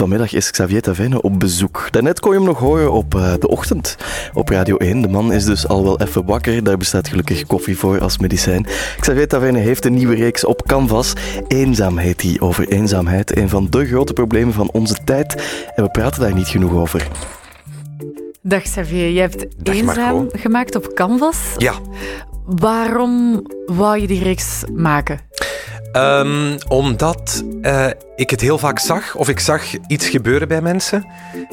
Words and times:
Vanmiddag 0.00 0.32
is 0.32 0.50
Xavier 0.50 0.82
Taverne 0.82 1.22
op 1.22 1.40
bezoek. 1.40 1.88
Daarnet 1.90 2.20
kon 2.20 2.30
je 2.30 2.36
hem 2.36 2.46
nog 2.46 2.58
horen 2.58 2.92
op 2.92 3.14
uh, 3.14 3.32
de 3.38 3.48
ochtend 3.48 3.96
op 4.34 4.48
Radio 4.48 4.76
1. 4.76 5.00
De 5.00 5.08
man 5.08 5.32
is 5.32 5.44
dus 5.44 5.68
al 5.68 5.82
wel 5.82 6.00
even 6.00 6.24
wakker. 6.24 6.64
Daar 6.64 6.76
bestaat 6.76 7.08
gelukkig 7.08 7.46
koffie 7.46 7.78
voor 7.78 8.00
als 8.00 8.18
medicijn. 8.18 8.66
Xavier 9.00 9.28
Taverne 9.28 9.58
heeft 9.58 9.84
een 9.84 9.94
nieuwe 9.94 10.14
reeks 10.14 10.44
op 10.44 10.62
Canvas. 10.66 11.12
Eenzaam 11.48 11.98
heet 11.98 12.18
die, 12.18 12.40
over 12.40 12.68
eenzaamheid. 12.68 13.36
Een 13.36 13.48
van 13.48 13.66
de 13.70 13.86
grote 13.86 14.12
problemen 14.12 14.54
van 14.54 14.70
onze 14.70 14.96
tijd. 15.04 15.34
En 15.74 15.84
we 15.84 15.90
praten 15.90 16.20
daar 16.20 16.34
niet 16.34 16.48
genoeg 16.48 16.72
over. 16.72 17.08
Dag 18.42 18.62
Xavier, 18.62 19.08
je 19.08 19.20
hebt 19.20 19.46
Dag 19.64 19.74
Eenzaam 19.74 20.14
Marco. 20.14 20.38
gemaakt 20.38 20.76
op 20.76 20.94
Canvas. 20.94 21.38
Ja. 21.56 21.74
Waarom 22.44 23.42
wou 23.66 24.00
je 24.00 24.06
die 24.06 24.22
reeks 24.22 24.62
maken? 24.74 25.18
Um, 25.92 26.56
omdat 26.68 27.44
uh, 27.62 27.86
ik 28.16 28.30
het 28.30 28.40
heel 28.40 28.58
vaak 28.58 28.78
zag, 28.78 29.14
of 29.14 29.28
ik 29.28 29.40
zag 29.40 29.62
iets 29.86 30.08
gebeuren 30.08 30.48
bij 30.48 30.60
mensen. 30.60 31.06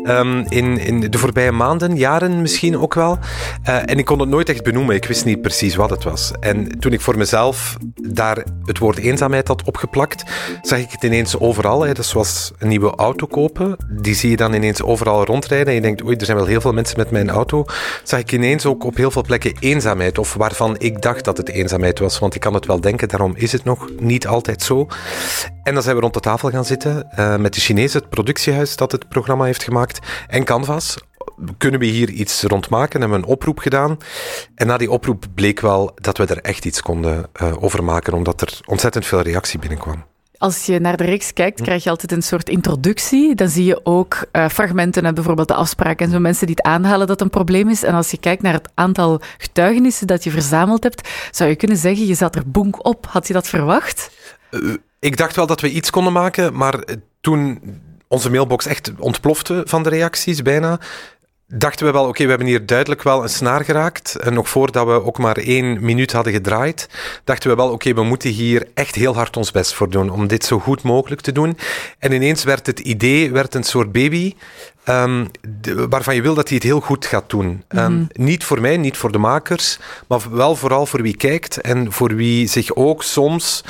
Um, 0.05 0.45
in, 0.49 0.77
in 0.77 0.99
de 0.99 1.17
voorbije 1.17 1.51
maanden, 1.51 1.95
jaren 1.95 2.41
misschien 2.41 2.77
ook 2.77 2.93
wel. 2.93 3.19
Uh, 3.67 3.75
en 3.75 3.97
ik 3.97 4.05
kon 4.05 4.19
het 4.19 4.29
nooit 4.29 4.49
echt 4.49 4.63
benoemen. 4.63 4.95
Ik 4.95 5.05
wist 5.05 5.25
niet 5.25 5.41
precies 5.41 5.75
wat 5.75 5.89
het 5.89 6.03
was. 6.03 6.31
En 6.39 6.79
toen 6.79 6.93
ik 6.93 7.01
voor 7.01 7.17
mezelf 7.17 7.77
daar 8.01 8.43
het 8.65 8.77
woord 8.77 8.97
eenzaamheid 8.97 9.47
had 9.47 9.63
opgeplakt, 9.63 10.23
zag 10.61 10.79
ik 10.79 10.91
het 10.91 11.03
ineens 11.03 11.39
overal. 11.39 11.81
Hè. 11.81 11.91
Zoals 11.99 12.51
een 12.59 12.67
nieuwe 12.67 12.95
auto 12.95 13.27
kopen. 13.27 13.75
Die 13.89 14.15
zie 14.15 14.29
je 14.29 14.37
dan 14.37 14.53
ineens 14.53 14.81
overal 14.81 15.25
rondrijden. 15.25 15.67
En 15.67 15.73
je 15.73 15.81
denkt, 15.81 16.03
oei, 16.03 16.15
er 16.15 16.25
zijn 16.25 16.37
wel 16.37 16.45
heel 16.45 16.61
veel 16.61 16.73
mensen 16.73 16.97
met 16.97 17.11
mijn 17.11 17.29
auto. 17.29 17.65
Zag 18.03 18.19
ik 18.19 18.31
ineens 18.31 18.65
ook 18.65 18.83
op 18.83 18.95
heel 18.95 19.11
veel 19.11 19.23
plekken 19.23 19.55
eenzaamheid. 19.59 20.17
Of 20.17 20.33
waarvan 20.33 20.75
ik 20.77 21.01
dacht 21.01 21.25
dat 21.25 21.37
het 21.37 21.49
eenzaamheid 21.49 21.99
was. 21.99 22.19
Want 22.19 22.35
ik 22.35 22.41
kan 22.41 22.53
het 22.53 22.65
wel 22.65 22.81
denken, 22.81 23.07
daarom 23.07 23.33
is 23.35 23.51
het 23.51 23.63
nog 23.63 23.89
niet 23.99 24.26
altijd 24.27 24.61
zo. 24.63 24.87
En 25.63 25.73
dan 25.73 25.83
zijn 25.83 25.95
we 25.95 26.01
rond 26.01 26.13
de 26.13 26.19
tafel 26.19 26.49
gaan 26.49 26.65
zitten 26.65 27.07
uh, 27.19 27.35
met 27.35 27.53
de 27.53 27.59
Chinezen, 27.59 27.99
het 27.99 28.09
productiehuis 28.09 28.75
dat 28.75 28.91
het 28.91 29.09
programma 29.09 29.45
heeft 29.45 29.63
gemaakt, 29.63 29.99
en 30.27 30.43
Canvas. 30.43 30.97
Kunnen 31.57 31.79
we 31.79 31.85
hier 31.85 32.09
iets 32.09 32.43
rond 32.43 32.69
maken? 32.69 32.99
Hebben 32.99 33.19
we 33.19 33.25
een 33.25 33.31
oproep 33.31 33.59
gedaan. 33.59 33.97
En 34.55 34.67
na 34.67 34.77
die 34.77 34.91
oproep 34.91 35.25
bleek 35.35 35.59
wel 35.59 35.91
dat 35.95 36.17
we 36.17 36.25
er 36.25 36.41
echt 36.41 36.65
iets 36.65 36.81
konden 36.81 37.25
uh, 37.41 37.63
over 37.63 37.83
maken, 37.83 38.13
omdat 38.13 38.41
er 38.41 38.59
ontzettend 38.65 39.05
veel 39.05 39.21
reactie 39.21 39.59
binnenkwam. 39.59 40.05
Als 40.37 40.65
je 40.65 40.79
naar 40.79 40.97
de 40.97 41.03
reeks 41.03 41.33
kijkt, 41.33 41.61
krijg 41.61 41.83
je 41.83 41.89
altijd 41.89 42.11
een 42.11 42.21
soort 42.21 42.49
introductie. 42.49 43.35
Dan 43.35 43.47
zie 43.47 43.65
je 43.65 43.85
ook 43.85 44.25
uh, 44.31 44.47
fragmenten 44.49 45.05
en 45.05 45.13
bijvoorbeeld 45.13 45.47
de 45.47 45.53
afspraken 45.53 46.05
en 46.05 46.11
zo 46.11 46.19
mensen 46.19 46.47
die 46.47 46.55
het 46.55 46.65
aanhalen 46.65 47.07
dat 47.07 47.21
een 47.21 47.29
probleem 47.29 47.69
is. 47.69 47.83
En 47.83 47.93
als 47.93 48.11
je 48.11 48.17
kijkt 48.17 48.41
naar 48.41 48.53
het 48.53 48.69
aantal 48.73 49.21
getuigenissen 49.37 50.07
dat 50.07 50.23
je 50.23 50.31
verzameld 50.31 50.83
hebt, 50.83 51.09
zou 51.31 51.49
je 51.49 51.55
kunnen 51.55 51.77
zeggen, 51.77 52.05
je 52.05 52.13
zat 52.13 52.35
er 52.35 52.49
boenk 52.49 52.85
op. 52.85 53.05
Had 53.09 53.27
je 53.27 53.33
dat 53.33 53.47
verwacht? 53.47 54.11
Uh, 54.51 54.73
ik 54.99 55.17
dacht 55.17 55.35
wel 55.35 55.47
dat 55.47 55.61
we 55.61 55.71
iets 55.71 55.89
konden 55.89 56.13
maken, 56.13 56.53
maar 56.53 56.83
toen 57.21 57.59
onze 58.07 58.29
mailbox 58.29 58.65
echt 58.65 58.91
ontplofte 58.99 59.61
van 59.65 59.83
de 59.83 59.89
reacties 59.89 60.41
bijna, 60.41 60.79
dachten 61.47 61.85
we 61.85 61.91
wel, 61.91 62.07
oké, 62.07 62.23
we 62.23 62.29
hebben 62.29 62.47
hier 62.47 62.65
duidelijk 62.65 63.03
wel 63.03 63.23
een 63.23 63.29
snaar 63.29 63.63
geraakt. 63.63 64.15
En 64.15 64.33
nog 64.33 64.49
voordat 64.49 64.85
we 64.85 65.03
ook 65.03 65.17
maar 65.17 65.37
één 65.37 65.85
minuut 65.85 66.11
hadden 66.11 66.33
gedraaid, 66.33 66.89
dachten 67.23 67.49
we 67.49 67.55
wel, 67.55 67.71
oké, 67.71 67.93
we 67.93 68.03
moeten 68.03 68.29
hier 68.29 68.67
echt 68.73 68.95
heel 68.95 69.15
hard 69.15 69.37
ons 69.37 69.51
best 69.51 69.73
voor 69.73 69.89
doen 69.89 70.09
om 70.09 70.27
dit 70.27 70.45
zo 70.45 70.59
goed 70.59 70.81
mogelijk 70.81 71.21
te 71.21 71.31
doen. 71.31 71.57
En 71.99 72.11
ineens 72.11 72.43
werd 72.43 72.65
het 72.65 72.79
idee 72.79 73.31
werd 73.31 73.55
een 73.55 73.63
soort 73.63 73.91
baby 73.91 74.35
um, 74.85 75.27
waarvan 75.89 76.15
je 76.15 76.21
wil 76.21 76.33
dat 76.33 76.47
hij 76.47 76.57
het 76.57 76.65
heel 76.65 76.79
goed 76.79 77.05
gaat 77.05 77.29
doen. 77.29 77.63
Mm 77.69 78.07
niet 78.11 78.43
voor 78.43 78.61
mij, 78.61 78.77
niet 78.77 78.97
voor 78.97 79.11
de 79.11 79.17
makers, 79.17 79.79
maar 80.07 80.21
wel 80.31 80.55
vooral 80.55 80.85
voor 80.85 81.01
wie 81.01 81.17
kijkt 81.17 81.61
en 81.61 81.91
voor 81.91 82.15
wie 82.15 82.47
zich 82.47 82.75
ook 82.75 83.03
soms 83.03 83.63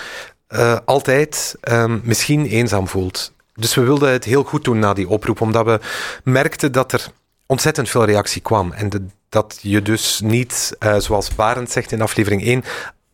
uh, 0.49 0.77
altijd 0.85 1.55
um, 1.71 2.01
misschien 2.03 2.45
eenzaam 2.45 2.87
voelt. 2.87 3.33
Dus 3.53 3.75
we 3.75 3.81
wilden 3.81 4.11
het 4.11 4.23
heel 4.23 4.43
goed 4.43 4.63
doen 4.63 4.79
na 4.79 4.93
die 4.93 5.09
oproep, 5.09 5.41
omdat 5.41 5.65
we 5.65 5.79
merkten 6.23 6.71
dat 6.71 6.91
er 6.91 7.07
ontzettend 7.47 7.89
veel 7.89 8.05
reactie 8.05 8.41
kwam. 8.41 8.71
En 8.71 8.89
de, 8.89 9.05
dat 9.29 9.59
je 9.61 9.81
dus 9.81 10.19
niet, 10.23 10.77
uh, 10.79 10.95
zoals 10.97 11.35
Barend 11.35 11.71
zegt 11.71 11.91
in 11.91 12.01
aflevering 12.01 12.43
1, 12.43 12.63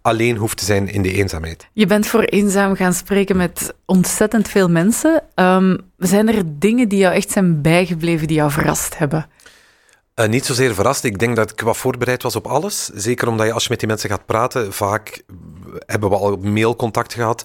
alleen 0.02 0.38
hoeft 0.38 0.58
te 0.58 0.66
zijn 0.66 0.88
in 0.88 1.02
de 1.02 1.12
eenzaamheid. 1.12 1.68
Je 1.74 1.85
bent 1.85 2.08
voor 2.08 2.24
eenzaam 2.24 2.75
gaan 2.75 2.94
spreken 2.94 3.38
met 3.38 3.74
ontzettend 3.85 4.47
veel 4.47 4.69
mensen. 4.69 5.24
Um, 5.35 5.78
zijn 5.97 6.30
er 6.30 6.44
dingen 6.46 6.90
die 6.90 7.00
jou 7.00 7.16
echt 7.16 7.31
zijn 7.31 7.62
bijgebleven, 7.62 8.28
die 8.28 8.38
jou 8.38 8.52
verrast 8.52 8.97
hebben? 8.97 9.30
Uh, 10.16 10.28
niet 10.28 10.46
zozeer 10.46 10.74
verrast. 10.74 11.03
Ik 11.03 11.19
denk 11.19 11.35
dat 11.35 11.52
ik 11.52 11.62
wat 11.62 11.78
voorbereid 11.78 12.24
was 12.24 12.35
op 12.35 12.47
alles. 12.47 12.85
Zeker 12.94 13.28
omdat 13.28 13.46
je 13.46 13.53
als 13.53 13.63
je 13.63 13.69
met 13.69 13.79
die 13.79 13.88
mensen 13.88 14.09
gaat 14.09 14.25
praten, 14.25 14.74
vaak 14.74 15.24
hebben 15.85 16.09
we 16.09 16.16
al 16.16 16.38
mailcontact 16.38 17.13
gehad 17.13 17.44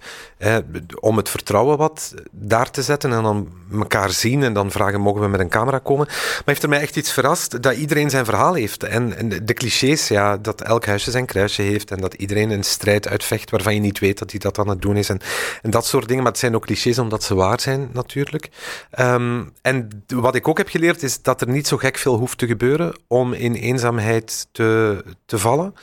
om 1.00 1.16
het 1.16 1.28
vertrouwen 1.28 1.78
wat 1.78 2.14
daar 2.30 2.70
te 2.70 2.82
zetten 2.82 3.12
en 3.12 3.22
dan 3.22 3.48
elkaar 3.72 4.10
zien 4.10 4.42
en 4.42 4.52
dan 4.52 4.70
vragen 4.70 5.00
mogen 5.00 5.20
we 5.20 5.28
met 5.28 5.40
een 5.40 5.48
camera 5.48 5.78
komen. 5.78 6.06
Maar 6.06 6.42
heeft 6.44 6.62
er 6.62 6.68
mij 6.68 6.80
echt 6.80 6.96
iets 6.96 7.12
verrast 7.12 7.62
dat 7.62 7.74
iedereen 7.74 8.10
zijn 8.10 8.24
verhaal 8.24 8.54
heeft. 8.54 8.84
En, 8.84 9.16
en 9.16 9.28
de 9.28 9.54
clichés, 9.54 10.08
ja, 10.08 10.36
dat 10.36 10.60
elk 10.60 10.86
huisje 10.86 11.10
zijn 11.10 11.26
kruisje 11.26 11.62
heeft 11.62 11.90
en 11.90 12.00
dat 12.00 12.14
iedereen 12.14 12.50
een 12.50 12.64
strijd 12.64 13.08
uitvecht 13.08 13.50
waarvan 13.50 13.74
je 13.74 13.80
niet 13.80 13.98
weet 13.98 14.18
dat 14.18 14.30
hij 14.30 14.40
dat 14.40 14.58
aan 14.58 14.68
het 14.68 14.82
doen 14.82 14.96
is 14.96 15.08
en, 15.08 15.20
en 15.62 15.70
dat 15.70 15.86
soort 15.86 16.08
dingen. 16.08 16.22
Maar 16.22 16.32
het 16.32 16.40
zijn 16.40 16.54
ook 16.54 16.66
clichés 16.66 16.98
omdat 16.98 17.22
ze 17.22 17.34
waar 17.34 17.60
zijn 17.60 17.88
natuurlijk. 17.92 18.48
Um, 18.98 19.52
en 19.62 20.04
wat 20.06 20.34
ik 20.34 20.48
ook 20.48 20.58
heb 20.58 20.68
geleerd 20.68 21.02
is 21.02 21.22
dat 21.22 21.40
er 21.40 21.48
niet 21.48 21.66
zo 21.66 21.76
gek 21.76 21.96
veel 21.96 22.16
hoeft 22.16 22.38
te 22.38 22.46
gebeuren 22.46 22.98
om 23.06 23.32
in 23.32 23.54
eenzaamheid 23.54 24.48
te, 24.52 25.04
te 25.26 25.38
vallen 25.38 25.74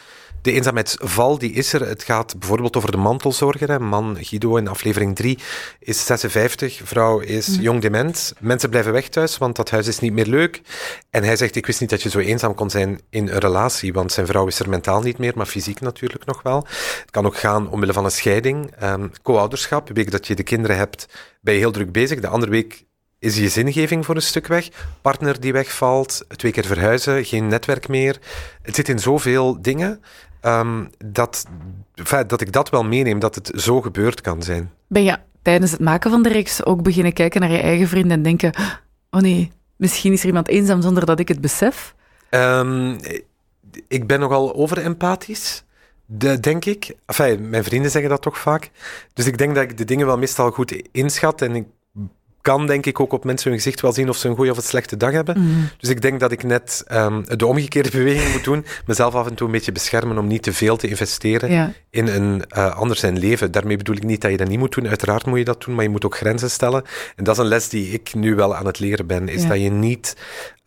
de 0.46 0.52
eenzaamheidsval 0.52 1.38
die 1.38 1.52
is 1.52 1.74
er. 1.74 1.88
Het 1.88 2.04
gaat 2.04 2.40
bijvoorbeeld 2.40 2.78
over 2.78 2.92
de 2.92 2.98
mantelzorger. 2.98 3.68
Hè. 3.68 3.80
Man 3.80 4.18
Guido 4.20 4.56
in 4.56 4.68
aflevering 4.68 5.16
3 5.16 5.40
is 5.80 6.06
56, 6.06 6.82
vrouw 6.84 7.20
is 7.20 7.48
mm. 7.48 7.62
jong 7.62 7.82
dement. 7.82 8.34
Mensen 8.40 8.70
blijven 8.70 8.92
weg 8.92 9.10
thuis, 9.10 9.38
want 9.38 9.56
dat 9.56 9.70
huis 9.70 9.88
is 9.88 10.00
niet 10.00 10.14
meer 10.14 10.26
leuk. 10.26 10.62
En 11.10 11.24
hij 11.24 11.36
zegt, 11.36 11.56
ik 11.56 11.66
wist 11.66 11.80
niet 11.80 11.90
dat 11.90 12.02
je 12.02 12.10
zo 12.10 12.20
eenzaam 12.20 12.54
kon 12.54 12.70
zijn 12.70 13.00
in 13.10 13.28
een 13.28 13.40
relatie, 13.40 13.94
want 13.94 14.12
zijn 14.12 14.28
vrouw 14.28 14.48
is 14.48 14.60
er 14.60 14.70
mentaal 14.70 15.02
niet 15.02 15.18
meer, 15.18 15.34
maar 15.36 15.46
fysiek 15.46 15.82
natuurlijk 15.82 16.26
nog 16.26 16.42
wel. 16.42 16.68
Het 17.02 17.12
kan 17.12 17.26
ook 17.26 17.38
gaan 17.38 17.70
omwille 17.70 17.94
van 17.94 18.06
een 18.06 18.12
scheiding, 18.12 18.84
um, 18.84 19.12
co-ouderschap. 19.22 19.88
De 19.88 19.94
week 19.94 20.12
dat 20.12 20.28
je 20.28 20.36
de 20.36 20.44
kinderen 20.44 20.78
hebt, 20.78 21.08
ben 21.42 21.54
je 21.54 21.60
heel 21.60 21.72
druk 21.72 21.92
bezig. 21.92 22.20
De 22.20 22.28
andere 22.28 22.52
week 22.52 22.86
is 23.26 23.38
je 23.38 23.50
zingeving 23.50 24.06
voor 24.06 24.16
een 24.16 24.22
stuk 24.22 24.48
weg. 24.48 24.68
Partner 25.02 25.40
die 25.40 25.54
wegvalt, 25.54 26.26
twee 26.28 26.52
keer 26.52 26.66
verhuizen, 26.66 27.26
geen 27.26 27.48
netwerk 27.48 27.88
meer. 27.88 28.20
Het 28.62 28.76
zit 28.76 28.90
in 28.90 29.00
zoveel 29.00 29.62
dingen. 29.62 30.02
Um, 30.46 30.90
dat, 31.06 31.46
dat 32.28 32.42
ik 32.42 32.52
dat 32.52 32.70
wel 32.70 32.84
meeneem, 32.84 33.20
dat 33.20 33.36
het 33.36 33.52
zo 33.56 33.82
gebeurd 33.82 34.22
kan 34.22 34.44
zijn. 34.44 34.72
Ben 34.88 35.04
je 35.04 35.18
tijdens 35.42 35.72
het 35.72 35.80
maken 35.80 36.12
van 36.12 36.24
de 36.24 36.30
reeks 36.30 36.66
ook 36.66 36.82
beginnen 36.82 37.14
kijken 37.14 37.42
naar 37.42 37.52
je 37.52 37.60
eigen 37.60 37.88
vrienden 37.88 38.12
en 38.12 38.24
denken: 38.24 38.54
oh 39.10 39.22
nee, 39.22 39.52
misschien 39.76 40.14
is 40.14 40.22
er 40.22 40.28
iemand 40.28 40.48
eenzaam 40.48 40.82
zonder 40.82 41.06
dat 41.06 41.20
ik 41.20 41.28
het 41.28 41.42
besef? 41.42 41.96
Um, 42.30 42.98
ik 43.88 44.08
ben 44.08 44.20
nogal 44.20 44.56
overempathisch. 44.56 45.64
De, 46.06 46.40
denk 46.40 46.66
ik. 46.66 46.96
Enfin, 47.06 47.50
mijn 47.50 47.64
vrienden 47.64 47.92
zeggen 47.92 48.10
dat 48.10 48.22
toch 48.22 48.38
vaak. 48.38 48.72
Dus 49.14 49.26
ik 49.26 49.38
denk 49.38 49.56
dat 49.56 49.64
ik 49.64 49.78
de 49.78 49.86
dingen 49.86 50.06
wel 50.06 50.18
meestal 50.18 50.52
goed 50.52 50.82
inschat. 50.92 51.42
En 51.42 51.56
ik 51.56 51.66
kan 52.46 52.68
denk 52.68 52.86
ik 52.86 53.00
ook 53.00 53.14
op 53.14 53.24
mensen 53.24 53.50
hun 53.50 53.60
gezicht 53.60 53.82
wel 53.82 53.94
zien 53.94 54.10
of 54.10 54.18
ze 54.18 54.28
een 54.28 54.36
goede 54.36 54.52
of 54.52 54.58
een 54.58 54.64
slechte 54.64 54.98
dag 54.98 55.12
hebben. 55.12 55.40
Mhm. 55.40 55.62
Dus 55.78 55.90
ik 55.90 56.02
denk 56.02 56.20
dat 56.20 56.32
ik 56.32 56.44
net 56.44 56.84
um, 56.92 57.24
de 57.38 57.46
omgekeerde 57.46 57.90
beweging 57.98 58.32
moet 58.32 58.44
doen. 58.44 58.66
Mezelf 58.86 59.16
af 59.16 59.28
en 59.28 59.36
toe 59.36 59.48
een 59.48 59.54
beetje 59.54 59.72
beschermen 59.72 60.18
om 60.18 60.28
niet 60.28 60.44
te 60.44 60.54
veel 60.54 60.78
te 60.78 60.88
investeren 60.88 61.76
in 61.90 62.08
een 62.08 62.44
uh, 62.58 62.76
ander 62.76 62.98
zijn 62.98 63.20
leven. 63.20 63.52
Daarmee 63.52 63.78
bedoel 63.78 63.96
ik 63.96 64.04
niet 64.04 64.22
dat 64.22 64.32
je 64.32 64.38
dat 64.38 64.48
niet 64.48 64.60
moet 64.60 64.76
doen. 64.76 64.88
Uiteraard 64.88 65.26
moet 65.26 65.38
je 65.38 65.46
dat 65.46 65.64
doen, 65.64 65.76
maar 65.76 65.84
je 65.84 65.90
moet 65.90 66.06
ook 66.06 66.16
grenzen 66.16 66.50
stellen. 66.50 66.84
En 67.16 67.24
dat 67.24 67.36
is 67.36 67.42
een 67.42 67.48
les 67.48 67.70
die 67.70 67.92
ik 67.92 68.14
nu 68.14 68.36
wel 68.36 68.56
aan 68.56 68.66
het 68.66 68.80
leren 68.80 69.08
ben. 69.08 69.30
Is 69.30 69.48
dat 69.48 69.62
je 69.62 69.70
niet 69.70 70.18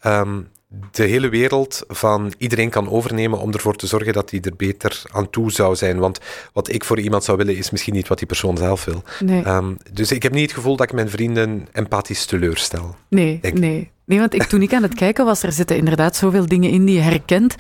um, 0.07 0.49
de 0.91 1.05
hele 1.05 1.29
wereld 1.29 1.85
van 1.89 2.33
iedereen 2.39 2.71
kan 2.71 2.91
overnemen 2.91 3.39
om 3.39 3.53
ervoor 3.53 3.77
te 3.77 3.87
zorgen 3.87 4.13
dat 4.13 4.31
hij 4.31 4.41
er 4.41 4.57
beter 4.57 5.03
aan 5.11 5.31
toe 5.31 5.53
zou 5.53 5.77
zijn. 5.77 5.99
Want 5.99 6.19
wat 6.53 6.73
ik 6.73 6.85
voor 6.85 7.01
iemand 7.01 7.25
zou 7.25 7.37
willen, 7.37 7.57
is 7.57 7.71
misschien 7.71 7.95
niet 7.95 8.09
wat 8.09 8.19
die 8.19 8.27
persoon 8.27 8.57
zelf 8.57 8.85
wil. 8.85 9.03
Nee. 9.21 9.47
Um, 9.47 9.77
dus 9.93 10.13
ik 10.13 10.23
heb 10.23 10.33
niet 10.33 10.43
het 10.43 10.53
gevoel 10.53 10.77
dat 10.77 10.87
ik 10.87 10.93
mijn 10.93 11.11
vrienden 11.11 11.69
empathisch 11.73 12.25
teleurstel. 12.25 12.97
Nee, 13.09 13.41
nee. 13.53 13.91
Nee, 14.05 14.19
want 14.19 14.35
ik, 14.35 14.43
toen 14.43 14.63
ik 14.63 14.73
aan 14.73 14.83
het 14.83 14.95
kijken 14.95 15.25
was, 15.25 15.43
er 15.43 15.53
zitten 15.53 15.77
inderdaad 15.77 16.17
zoveel 16.17 16.47
dingen 16.47 16.71
in 16.71 16.85
die 16.85 16.95
je 16.95 17.01
herkent. 17.01 17.55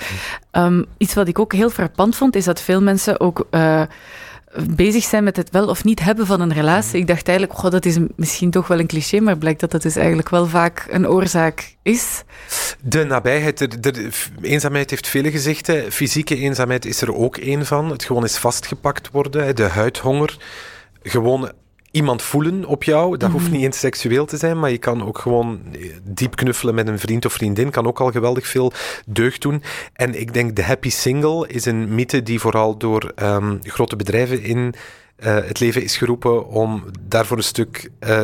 Um, 0.52 0.84
iets 0.98 1.14
wat 1.14 1.28
ik 1.28 1.38
ook 1.38 1.52
heel 1.52 1.70
frappant 1.70 2.16
vond, 2.16 2.36
is 2.36 2.44
dat 2.44 2.60
veel 2.60 2.82
mensen 2.82 3.20
ook... 3.20 3.46
Uh, 3.50 3.82
bezig 4.76 5.04
zijn 5.04 5.24
met 5.24 5.36
het 5.36 5.50
wel 5.50 5.68
of 5.68 5.84
niet 5.84 6.00
hebben 6.00 6.26
van 6.26 6.40
een 6.40 6.52
relatie. 6.52 7.00
Ik 7.00 7.06
dacht 7.06 7.28
eigenlijk, 7.28 7.58
god, 7.58 7.72
dat 7.72 7.84
is 7.84 7.98
misschien 8.16 8.50
toch 8.50 8.66
wel 8.66 8.78
een 8.78 8.86
cliché, 8.86 9.20
maar 9.20 9.38
blijkt 9.38 9.60
dat 9.60 9.70
dat 9.70 9.82
dus 9.82 9.96
eigenlijk 9.96 10.28
wel 10.28 10.46
vaak 10.46 10.86
een 10.90 11.08
oorzaak 11.08 11.76
is. 11.82 12.22
De 12.82 13.04
nabijheid, 13.04 13.58
de, 13.58 13.80
de, 13.80 14.08
eenzaamheid 14.40 14.90
heeft 14.90 15.06
vele 15.06 15.30
gezichten. 15.30 15.92
Fysieke 15.92 16.36
eenzaamheid 16.36 16.84
is 16.84 17.00
er 17.00 17.14
ook 17.14 17.36
één 17.36 17.66
van. 17.66 17.90
Het 17.90 18.04
gewoon 18.04 18.24
is 18.24 18.36
vastgepakt 18.36 19.10
worden, 19.10 19.56
de 19.56 19.62
huidhonger. 19.62 20.36
Gewoon 21.02 21.52
iemand 21.98 22.22
voelen 22.22 22.64
op 22.64 22.84
jou. 22.84 23.16
Dat 23.16 23.30
hoeft 23.30 23.44
mhm. 23.44 23.52
niet 23.52 23.64
eens 23.64 23.78
seksueel 23.78 24.26
te 24.26 24.36
zijn, 24.36 24.58
maar 24.58 24.70
je 24.70 24.78
kan 24.78 25.06
ook 25.06 25.18
gewoon 25.18 25.60
diep 26.02 26.36
knuffelen 26.36 26.74
met 26.74 26.88
een 26.88 26.98
vriend 26.98 27.24
of 27.24 27.32
vriendin. 27.32 27.70
Kan 27.70 27.86
ook 27.86 28.00
al 28.00 28.10
geweldig 28.10 28.46
veel 28.46 28.72
deugd 29.06 29.42
doen. 29.42 29.62
En 29.92 30.20
ik 30.20 30.32
denk 30.32 30.56
de 30.56 30.62
happy 30.62 30.90
single 30.90 31.48
is 31.48 31.64
een 31.64 31.94
mythe 31.94 32.22
die 32.22 32.40
vooral 32.40 32.76
door 32.76 33.12
um, 33.22 33.58
grote 33.62 33.96
bedrijven 33.96 34.42
in 34.42 34.74
Uh, 35.24 35.34
het 35.34 35.60
leven 35.60 35.82
is 35.82 35.96
geroepen 35.96 36.48
om 36.48 36.84
daarvoor 37.00 37.36
een 37.36 37.42
stuk 37.42 37.90
uh, 38.00 38.20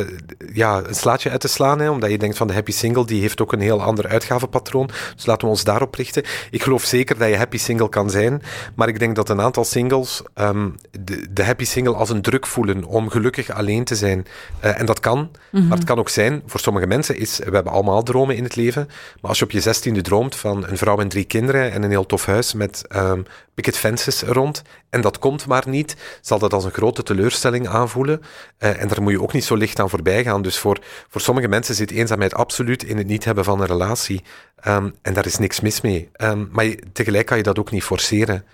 ja, 0.53 0.81
een 0.87 0.95
slaatje 0.95 1.29
uit 1.29 1.41
te 1.41 1.47
slaan. 1.47 1.79
Hè, 1.79 1.89
omdat 1.89 2.09
je 2.09 2.17
denkt 2.17 2.37
van 2.37 2.47
de 2.47 2.53
happy 2.53 2.71
single, 2.71 3.05
die 3.05 3.21
heeft 3.21 3.41
ook 3.41 3.53
een 3.53 3.59
heel 3.59 3.81
ander 3.81 4.07
uitgavenpatroon. 4.07 4.89
Dus 5.15 5.25
laten 5.25 5.47
we 5.47 5.53
ons 5.53 5.63
daarop 5.63 5.95
richten. 5.95 6.23
Ik 6.51 6.63
geloof 6.63 6.83
zeker 6.83 7.17
dat 7.17 7.29
je 7.29 7.37
happy 7.37 7.57
single 7.57 7.89
kan 7.89 8.09
zijn. 8.09 8.41
Maar 8.75 8.87
ik 8.87 8.99
denk 8.99 9.15
dat 9.15 9.29
een 9.29 9.41
aantal 9.41 9.63
singles 9.63 10.21
um, 10.35 10.75
de, 10.99 11.27
de, 11.33 11.43
happy 11.43 11.65
single 11.65 11.93
als 11.93 12.09
een 12.09 12.21
druk 12.21 12.45
voelen 12.45 12.83
om 12.83 13.09
gelukkig 13.09 13.51
alleen 13.51 13.83
te 13.83 13.95
zijn. 13.95 14.25
Uh, 14.63 14.79
en 14.79 14.85
dat 14.85 14.99
kan. 14.99 15.17
Mm 15.17 15.29
-hmm. 15.51 15.67
Maar 15.67 15.77
het 15.77 15.87
kan 15.87 15.99
ook 15.99 16.09
zijn, 16.09 16.43
voor 16.45 16.59
sommige 16.59 16.87
mensen 16.87 17.17
is, 17.17 17.37
we 17.37 17.51
hebben 17.51 17.73
allemaal 17.73 18.03
dromen 18.03 18.35
in 18.35 18.43
het 18.43 18.55
leven. 18.55 18.85
Maar 19.21 19.29
als 19.29 19.39
je 19.39 19.45
op 19.45 19.51
je 19.51 19.61
zestiende 19.61 20.01
droomt 20.01 20.35
van 20.35 20.67
een 20.67 20.77
vrouw 20.77 20.97
en 20.97 21.09
drie 21.09 21.25
kinderen 21.25 21.71
en 21.71 21.83
een 21.83 21.89
heel 21.89 22.05
tof 22.05 22.25
huis 22.25 22.53
met 22.53 22.85
um, 22.95 23.25
picket 23.53 23.77
fences 23.77 24.21
rond, 24.21 24.61
en 24.89 25.01
dat 25.01 25.19
komt 25.19 25.47
maar 25.47 25.63
niet, 25.67 25.95
zal 26.21 26.39
dat 26.39 26.53
als 26.53 26.63
een 26.63 26.71
grote 26.85 27.03
teleurstelling 27.03 27.67
aanvoelen. 27.67 28.21
Uh, 28.59 28.81
en 28.81 28.87
daar 28.87 29.01
moet 29.01 29.11
je 29.11 29.21
ook 29.21 29.33
niet 29.33 29.43
zo 29.43 29.55
licht 29.55 29.79
aan 29.79 29.89
voorbij 29.89 30.23
gaan. 30.23 30.41
Dus 30.41 30.57
voor, 30.57 30.79
voor 31.09 31.21
sommige 31.21 31.47
mensen 31.47 31.75
zit 31.75 31.91
eenzaamheid 31.91 32.33
absoluut 32.33 32.83
in 32.83 32.97
het 32.97 33.07
niet 33.07 33.25
hebben 33.25 33.43
van 33.43 33.59
een 33.59 33.67
relatie. 33.67 34.23
Um, 34.67 34.95
en 35.01 35.13
daar 35.13 35.25
is 35.25 35.37
niks 35.37 35.59
mis 35.59 35.81
mee. 35.81 36.09
Um, 36.17 36.49
maar 36.51 36.65
je, 36.65 36.79
tegelijk 36.93 37.25
kan 37.25 37.37
je 37.37 37.43
dat 37.43 37.59
ook 37.59 37.71
niet 37.71 37.83
forceren. 37.83 38.45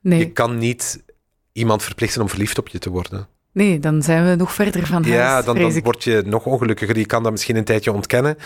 Nee. 0.00 0.18
Je 0.18 0.30
kan 0.30 0.58
niet 0.58 1.02
iemand 1.52 1.82
verplichten 1.82 2.22
om 2.22 2.28
verliefd 2.28 2.58
op 2.58 2.68
je 2.68 2.78
te 2.78 2.90
worden. 2.90 3.28
Nee, 3.52 3.78
dan 3.78 4.02
zijn 4.02 4.28
we 4.28 4.34
nog 4.34 4.52
verder 4.52 4.86
van 4.86 5.02
huis. 5.02 5.14
Ja, 5.14 5.42
dan, 5.42 5.58
dan 5.58 5.80
word 5.82 6.04
je 6.04 6.22
nog 6.26 6.46
ongelukkiger. 6.46 6.98
Je 6.98 7.06
kan 7.06 7.22
dat 7.22 7.32
misschien 7.32 7.56
een 7.56 7.64
tijdje 7.64 7.92
ontkennen. 7.92 8.36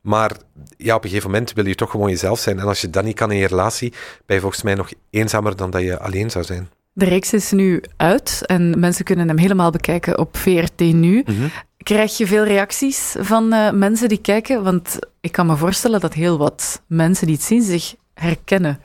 Maar 0.00 0.32
ja, 0.76 0.94
op 0.94 1.02
een 1.02 1.08
gegeven 1.08 1.30
moment 1.30 1.52
wil 1.52 1.66
je 1.66 1.74
toch 1.74 1.90
gewoon 1.90 2.10
jezelf 2.10 2.38
zijn. 2.38 2.58
En 2.58 2.66
als 2.66 2.80
je 2.80 2.90
dat 2.90 3.04
niet 3.04 3.14
kan 3.14 3.30
in 3.30 3.38
je 3.38 3.46
relatie, 3.46 3.92
ben 4.26 4.36
je 4.36 4.42
volgens 4.42 4.62
mij 4.62 4.74
nog 4.74 4.90
eenzamer 5.10 5.56
dan 5.56 5.70
dat 5.70 5.82
je 5.82 5.98
alleen 5.98 6.30
zou 6.30 6.44
zijn. 6.44 6.68
De 6.98 7.04
reeks 7.04 7.32
is 7.32 7.50
nu 7.50 7.82
uit 7.96 8.42
en 8.46 8.78
mensen 8.78 9.04
kunnen 9.04 9.28
hem 9.28 9.38
helemaal 9.38 9.70
bekijken 9.70 10.18
op 10.18 10.36
VRT 10.36 10.78
Nu. 10.78 11.22
Mhm. 11.26 11.48
Krijg 11.82 12.16
je 12.16 12.26
veel 12.26 12.44
reacties 12.44 13.14
van 13.18 13.54
uh, 13.54 13.70
mensen 13.70 14.08
die 14.08 14.20
kijken? 14.20 14.62
Want 14.62 14.98
ik 15.20 15.32
kan 15.32 15.46
me 15.46 15.56
voorstellen 15.56 16.00
dat 16.00 16.14
heel 16.14 16.38
wat 16.38 16.82
mensen 16.86 17.26
die 17.26 17.36
het 17.36 17.44
zien 17.44 17.62
zich 17.62 17.94
herkennen. 18.14 18.80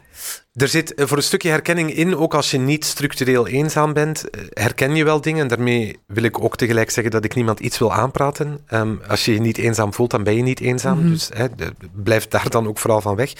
Er 0.54 0.68
zit 0.68 0.94
voor 0.96 1.18
een 1.18 1.24
stukje 1.24 1.50
herkenning 1.50 1.94
in, 1.94 2.18
ook 2.18 2.34
als 2.34 2.52
je 2.52 2.58
niet 2.58 2.86
structureel 2.86 3.48
eenzaam 3.48 3.94
bent, 3.94 4.24
herken 4.50 4.96
je 4.96 5.04
wel 5.04 5.22
dingen. 5.22 5.48
Daarmee 5.48 6.00
wil 6.08 6.24
ik 6.24 6.44
ook 6.44 6.56
tegelijk 6.56 6.90
zeggen 6.90 7.12
dat 7.12 7.26
ik 7.26 7.36
niemand 7.36 7.60
iets 7.60 7.78
wil 7.78 7.94
aanpraten. 7.94 8.60
Um, 8.74 9.02
als 9.08 9.26
je 9.26 9.34
je 9.34 9.40
niet 9.40 9.58
eenzaam 9.58 9.94
voelt, 9.94 10.12
dan 10.12 10.24
ben 10.24 10.36
je 10.36 10.42
niet 10.42 10.60
eenzaam. 10.60 10.98
Mhm. 11.00 11.10
Dus 11.10 11.30
blijf 11.92 12.28
daar 12.28 12.50
dan 12.50 12.68
ook 12.68 12.80
vooral 12.80 13.02
van 13.02 13.16
weg. 13.16 13.34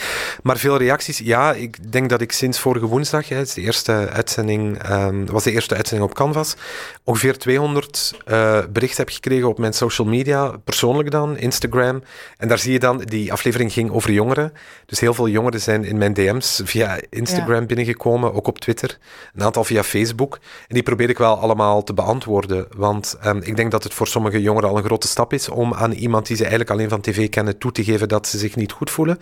Maar 0.44 0.58
veel 0.58 0.78
reacties, 0.78 1.18
ja, 1.18 1.54
ik 1.54 1.92
denk 1.92 2.10
dat 2.10 2.22
ik 2.22 2.32
sinds 2.32 2.60
vorige 2.60 2.86
woensdag, 2.86 3.30
het 3.30 3.48
is 3.48 3.54
de 3.54 3.62
eerste 3.62 4.10
uitzending, 4.14 4.90
um, 4.90 5.26
was 5.26 5.44
de 5.44 5.52
eerste 5.52 5.76
uitzending 5.76 6.10
op 6.10 6.16
Canvas, 6.16 6.56
ongeveer 7.04 7.38
200 7.38 8.14
uh, 8.28 8.60
berichten 8.70 9.04
heb 9.04 9.14
gekregen 9.14 9.48
op 9.48 9.58
mijn 9.58 9.74
social 9.74 10.08
media, 10.08 10.58
persoonlijk 10.64 11.12
dan, 11.12 11.38
Instagram. 11.38 12.04
En 12.38 12.48
daar 12.48 12.60
zie 12.60 12.72
je 12.72 12.80
dan, 12.80 12.98
die 12.98 13.32
aflevering 13.32 13.74
ging 13.74 13.92
over 13.92 14.12
jongeren. 14.12 14.54
Dus 14.86 15.00
heel 15.00 15.14
veel 15.14 15.28
jongeren 15.28 15.62
zijn 15.62 15.84
in 15.84 15.98
mijn 15.98 16.14
DM's 16.14 16.62
via 16.64 17.02
Instagram 17.10 17.60
Ja. 17.60 17.66
binnengekomen, 17.66 18.34
ook 18.34 18.48
op 18.48 18.60
Twitter, 18.60 18.98
een 19.34 19.44
aantal 19.44 19.64
via 19.64 19.84
Facebook. 19.84 20.40
En 20.68 20.74
die 20.74 20.84
probeer 20.84 21.10
ik 21.10 21.18
wel 21.18 21.38
allemaal 21.38 21.84
te 21.84 21.94
beantwoorden, 21.94 22.68
want 22.76 23.18
um, 23.26 23.42
ik 23.42 23.56
denk 23.56 23.72
dat 23.72 23.84
het 23.84 23.94
voor 23.94 24.08
sommige 24.08 24.42
jongeren 24.42 24.70
al 24.70 24.78
een 24.78 24.84
grote 24.84 25.08
stap 25.08 25.34
is 25.34 25.50
om 25.50 25.74
aan 25.74 25.92
iemand 25.92 26.28
die 26.28 26.36
ze 26.36 26.42
eigenlijk 26.42 26.72
alleen 26.72 26.90
van 26.90 27.02
tv 27.02 27.30
kennen 27.30 27.58
toe 27.58 27.72
te 27.72 27.84
geven 27.84 28.08
dat 28.08 28.28
ze 28.28 28.38
zich 28.38 28.56
niet 28.56 28.72
goed 28.72 28.90
voelen. 28.90 29.18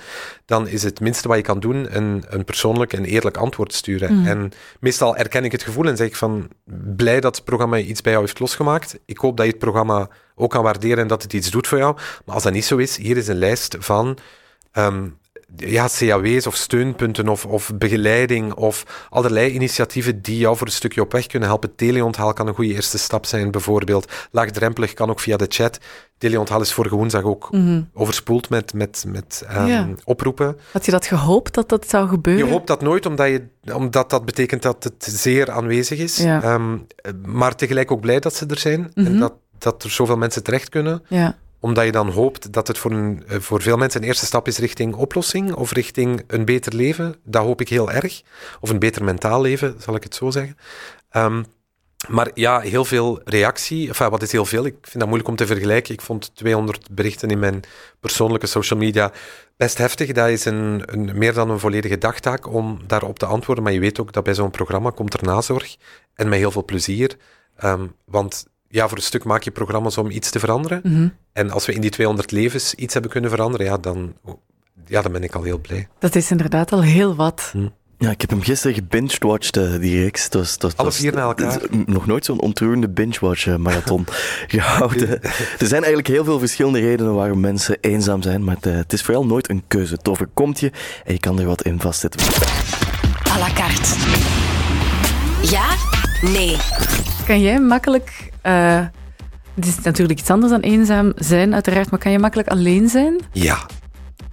Dan 0.45 0.67
is 0.67 0.83
het 0.83 0.99
minste 0.99 1.27
wat 1.27 1.37
je 1.37 1.43
kan 1.43 1.59
doen 1.59 1.95
een, 1.95 2.23
een 2.27 2.43
persoonlijk 2.43 2.93
en 2.93 3.05
eerlijk 3.05 3.37
antwoord 3.37 3.73
sturen. 3.73 4.19
Mhm. 4.19 4.27
En 4.27 4.51
meestal 4.79 5.15
erken 5.15 5.43
ik 5.43 5.51
het 5.51 5.63
gevoel 5.63 5.87
en 5.87 5.97
zeg 5.97 6.07
ik 6.07 6.15
van 6.15 6.47
blij 6.95 7.19
dat 7.19 7.35
het 7.35 7.45
programma 7.45 7.77
iets 7.77 8.01
bij 8.01 8.11
jou 8.11 8.25
heeft 8.25 8.39
losgemaakt. 8.39 8.99
Ik 9.05 9.17
hoop 9.17 9.37
dat 9.37 9.45
je 9.45 9.51
het 9.51 9.61
programma 9.61 10.09
ook 10.35 10.49
kan 10.49 10.63
waarderen 10.63 10.97
en 10.97 11.07
dat 11.07 11.23
het 11.23 11.33
iets 11.33 11.51
doet 11.51 11.67
voor 11.67 11.77
jou. 11.77 11.95
Maar 12.25 12.35
als 12.35 12.43
dat 12.43 12.53
niet 12.53 12.65
zo 12.65 12.77
is, 12.77 12.97
hier 12.97 13.17
is 13.17 13.27
een 13.27 13.35
lijst 13.37 13.75
van 13.79 14.17
um, 14.73 15.17
ja, 15.55 15.87
CAW's 15.97 16.45
of 16.47 16.55
steunpunten 16.55 17.27
of, 17.29 17.45
of 17.45 17.71
begeleiding 17.75 18.53
of 18.53 19.05
allerlei 19.09 19.51
initiatieven 19.51 20.21
die 20.21 20.37
jou 20.37 20.57
voor 20.57 20.67
een 20.67 20.73
stukje 20.73 21.01
op 21.01 21.11
weg 21.11 21.27
kunnen 21.27 21.47
helpen. 21.49 21.75
Teleonthaal 21.75 22.33
kan 22.33 22.47
een 22.47 22.53
goede 22.53 22.73
eerste 22.73 22.97
stap 22.97 23.25
zijn, 23.25 23.51
bijvoorbeeld. 23.51 24.11
Laagdrempelig 24.31 24.93
kan 24.93 25.09
ook 25.09 25.19
via 25.19 25.37
de 25.37 25.45
chat. 25.49 25.77
Teleonthaal 26.17 26.61
is 26.61 26.73
vorige 26.73 26.95
woensdag 26.95 27.23
ook 27.23 27.51
Mhm. 27.51 27.81
overspoeld 27.93 28.49
met, 28.49 28.73
met, 28.73 29.03
met 29.07 29.43
um, 29.57 29.65
Ja. 29.65 29.87
oproepen. 30.03 30.57
Had 30.71 30.85
je 30.85 30.91
dat 30.91 31.05
gehoopt 31.05 31.53
dat 31.53 31.69
dat 31.69 31.89
zou 31.89 32.07
gebeuren? 32.07 32.45
Je 32.45 32.51
hoopt 32.51 32.67
dat 32.67 32.81
nooit, 32.81 33.05
omdat, 33.05 33.27
je, 33.27 33.47
omdat 33.73 34.09
dat 34.09 34.25
betekent 34.25 34.61
dat 34.61 34.83
het 34.83 35.07
zeer 35.09 35.51
aanwezig 35.51 35.99
is. 35.99 36.17
Ja. 36.17 36.53
Um, 36.53 36.87
maar 37.25 37.55
tegelijk 37.55 37.91
ook 37.91 38.01
blij 38.01 38.19
dat 38.19 38.35
ze 38.35 38.45
er 38.45 38.59
zijn 38.59 38.91
en 38.93 39.03
Mhm. 39.03 39.19
dat, 39.19 39.33
dat 39.57 39.83
er 39.83 39.91
zoveel 39.91 40.17
mensen 40.17 40.43
terecht 40.43 40.69
kunnen 40.69 41.03
Ja. 41.07 41.37
Omdat 41.61 41.85
je 41.85 41.91
dan 41.91 42.09
hoopt 42.09 42.53
dat 42.53 42.67
het 42.67 42.77
voor, 42.77 42.91
een, 42.91 43.23
eh, 43.27 43.39
voor 43.39 43.61
veel 43.61 43.77
mensen 43.77 44.01
een 44.01 44.07
eerste 44.07 44.25
stap 44.25 44.47
is 44.47 44.57
richting 44.57 44.93
oplossing 44.93 45.53
of 45.53 45.71
richting 45.71 46.23
een 46.27 46.45
beter 46.45 46.75
leven. 46.75 47.15
Dat 47.23 47.43
hoop 47.43 47.61
ik 47.61 47.69
heel 47.69 47.91
erg. 47.91 48.21
Of 48.59 48.69
een 48.69 48.79
beter 48.79 49.03
mentaal 49.03 49.41
leven, 49.41 49.75
zal 49.77 49.95
ik 49.95 50.03
het 50.03 50.15
zo 50.15 50.29
zeggen. 50.29 50.57
Um, 51.11 51.45
maar 52.07 52.31
ja, 52.33 52.59
heel 52.59 52.85
veel 52.85 53.21
reactie. 53.23 53.87
Enfin, 53.87 54.09
wat 54.09 54.21
is 54.21 54.31
heel 54.31 54.45
veel? 54.45 54.65
Ik 54.65 54.75
vind 54.81 54.97
dat 54.99 55.05
moeilijk 55.05 55.29
om 55.29 55.35
te 55.35 55.45
vergelijken. 55.45 55.93
Ik 55.93 56.01
vond 56.01 56.35
200 56.35 56.89
berichten 56.91 57.29
in 57.29 57.39
mijn 57.39 57.61
persoonlijke 57.99 58.47
social 58.47 58.79
media 58.79 59.11
best 59.57 59.77
heftig. 59.77 60.11
Dat 60.11 60.29
is 60.29 60.45
een, 60.45 60.83
een, 60.85 61.17
meer 61.17 61.33
dan 61.33 61.49
een 61.49 61.59
volledige 61.59 61.97
dagtaak 61.97 62.47
om 62.47 62.79
daarop 62.87 63.19
te 63.19 63.25
antwoorden. 63.25 63.63
Maar 63.63 63.73
je 63.73 63.79
weet 63.79 63.99
ook 63.99 64.13
dat 64.13 64.23
bij 64.23 64.33
zo'n 64.33 64.51
programma 64.51 64.89
komt 64.89 65.13
er 65.13 65.23
nazorg. 65.23 65.75
En 66.13 66.29
met 66.29 66.39
heel 66.39 66.51
veel 66.51 66.65
plezier. 66.65 67.17
Um, 67.63 67.95
want 68.05 68.45
ja, 68.71 68.87
voor 68.87 68.97
een 68.97 69.03
stuk 69.03 69.23
maak 69.23 69.43
je 69.43 69.51
programma's 69.51 69.97
om 69.97 70.09
iets 70.09 70.29
te 70.29 70.39
veranderen. 70.39 70.81
Mhm. 70.83 71.07
En 71.33 71.51
als 71.51 71.65
we 71.65 71.73
in 71.73 71.81
die 71.81 71.89
200 71.89 72.31
levens 72.31 72.73
iets 72.73 72.93
hebben 72.93 73.11
kunnen 73.11 73.29
veranderen, 73.29 73.65
ja, 73.65 73.77
dan, 73.77 74.13
ja, 74.87 75.01
dan 75.01 75.11
ben 75.11 75.23
ik 75.23 75.35
al 75.35 75.43
heel 75.43 75.59
blij. 75.59 75.87
Dat 75.99 76.15
is 76.15 76.31
inderdaad 76.31 76.71
al 76.71 76.81
heel 76.83 77.15
wat. 77.15 77.53
Ja, 77.97 78.09
ik 78.09 78.21
heb 78.21 78.29
hem 78.29 78.41
gisteren 78.41 78.75
gebinged-watched, 78.75 79.57
uh, 79.57 79.79
die 79.79 80.01
reeks. 80.01 80.29
Dat 80.29 80.41
was, 80.41 80.57
dat 80.57 80.77
Alle 80.77 80.87
was- 80.87 80.97
vier 80.97 81.13
na 81.13 81.21
elkaar? 81.21 81.61
Nog 81.85 82.05
nooit 82.05 82.25
zo'n 82.25 82.39
ontroerende 82.41 82.89
binge-watch-marathon 82.89 84.05
gehouden. 84.47 85.21
Er 85.23 85.67
zijn 85.67 85.71
eigenlijk 85.83 86.07
heel 86.07 86.23
veel 86.23 86.39
verschillende 86.39 86.79
redenen 86.79 87.13
waarom 87.15 87.39
mensen 87.39 87.77
eenzaam 87.81 88.21
zijn, 88.21 88.43
maar 88.43 88.55
het, 88.55 88.65
eh, 88.65 88.73
het 88.75 88.93
is 88.93 89.01
vooral 89.01 89.25
nooit 89.25 89.49
een 89.49 89.63
keuze. 89.67 89.93
Het 89.93 90.07
overkomt 90.09 90.59
je 90.59 90.71
en 91.05 91.13
je 91.13 91.19
kan 91.19 91.39
er 91.39 91.45
wat 91.45 91.61
in 91.61 91.79
vastzetten. 91.79 92.21
à 93.31 93.37
la 93.39 93.49
carte. 93.53 93.95
Ja? 95.51 95.90
Nee. 96.21 96.57
Kan 97.25 97.41
jij 97.41 97.59
makkelijk... 97.59 98.29
eh, 98.41 98.79
het 99.55 99.65
is 99.65 99.79
natuurlijk 99.79 100.19
iets 100.19 100.29
anders 100.29 100.51
dan 100.51 100.61
eenzaam 100.61 101.11
zijn, 101.15 101.53
uiteraard, 101.53 101.89
maar 101.89 101.99
kan 101.99 102.11
je 102.11 102.19
makkelijk 102.19 102.49
alleen 102.49 102.89
zijn? 102.89 103.19
Ja. 103.31 103.57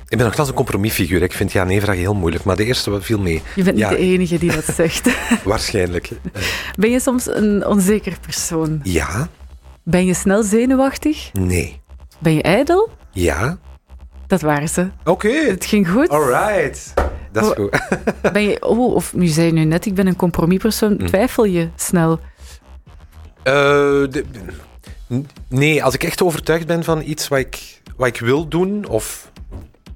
Ik 0.09 0.17
ben 0.17 0.27
nogthans 0.27 0.49
een 0.49 0.55
compromisfiguur. 0.55 1.23
Ik 1.23 1.33
vind 1.33 1.53
ja-nee-vragen 1.53 2.01
heel 2.01 2.15
moeilijk, 2.15 2.45
maar 2.45 2.57
de 2.57 2.65
eerste 2.65 2.91
wat 2.91 3.05
viel 3.05 3.19
mee. 3.21 3.43
Je 3.55 3.63
bent 3.63 3.79
Ja. 3.79 3.89
niet 3.89 3.99
de 3.99 4.05
enige 4.05 4.39
die 4.39 4.53
dat 4.53 4.65
zegt. 4.75 5.09
Waarschijnlijk. 5.45 6.11
Ben 6.77 6.91
je 6.91 7.01
soms 7.01 7.27
een 7.27 7.67
onzeker 7.67 8.17
persoon? 8.21 8.81
Ja? 8.83 9.29
Ben 9.85 10.07
je 10.07 10.15
snel 10.15 10.43
zenuwachtig? 10.43 11.31
Nee. 11.33 11.81
Ben 12.19 12.35
je 12.35 12.43
ijdel? 12.43 12.89
Ja? 13.13 13.59
Dat 14.27 14.41
waren 14.41 14.69
ze. 14.69 14.89
Oké. 15.05 15.29
Het 15.33 15.65
ging 15.65 15.89
goed. 15.91 16.09
Alright. 16.09 16.95
Dat 17.33 17.45
is 17.45 17.49
Oh. 17.51 17.57
goed. 17.57 17.81
Ben 18.33 18.43
je, 18.43 18.63
oh, 18.67 18.95
of 18.95 19.15
nu 19.15 19.27
zei 19.27 19.47
je 19.47 19.53
nu 19.53 19.65
net, 19.65 19.87
ik 19.87 19.95
ben 19.95 20.07
een 20.07 20.17
compromispersoon. 20.17 20.95
Hm. 20.99 21.07
Twijfel 21.07 21.45
je 21.45 21.69
snel? 21.77 22.21
Eh, 23.43 23.55
de- 24.11 24.25
nee, 25.49 25.85
als 25.85 25.95
ik 25.95 26.05
echt 26.05 26.23
overtuigd 26.23 26.67
ben 26.67 26.85
van 26.85 27.03
iets 27.05 27.29
wat 27.29 27.39
ik, 27.39 27.81
wat 27.97 28.09
ik 28.09 28.21
wil 28.21 28.49
doen, 28.49 28.87
of 28.87 29.31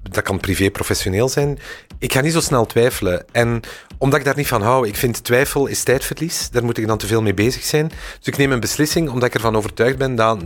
dat 0.02 0.22
kan 0.24 0.40
privé, 0.40 0.70
professioneel 0.70 1.28
zijn, 1.28 1.58
ik 1.98 2.12
ga 2.12 2.20
niet 2.20 2.32
zo 2.32 2.40
snel 2.40 2.66
twijfelen. 2.66 3.24
En 3.32 3.60
omdat 3.98 4.18
ik 4.18 4.24
daar 4.24 4.36
niet 4.36 4.46
van 4.46 4.62
hou, 4.62 4.88
ik 4.88 4.96
vind 4.96 5.24
twijfel 5.24 5.66
is 5.66 5.82
tijdverlies, 5.82 6.50
daar 6.50 6.64
moet 6.64 6.78
ik 6.78 6.86
dan 6.86 6.98
te 6.98 7.06
veel 7.06 7.22
mee 7.22 7.34
bezig 7.34 7.62
zijn. 7.62 7.88
Dus 7.88 8.26
ik 8.26 8.36
neem 8.36 8.52
een 8.52 8.60
beslissing 8.60 9.08
omdat 9.10 9.28
ik 9.28 9.34
ervan 9.34 9.56
overtuigd 9.56 9.98
ben 9.98 10.14
dat, 10.14 10.44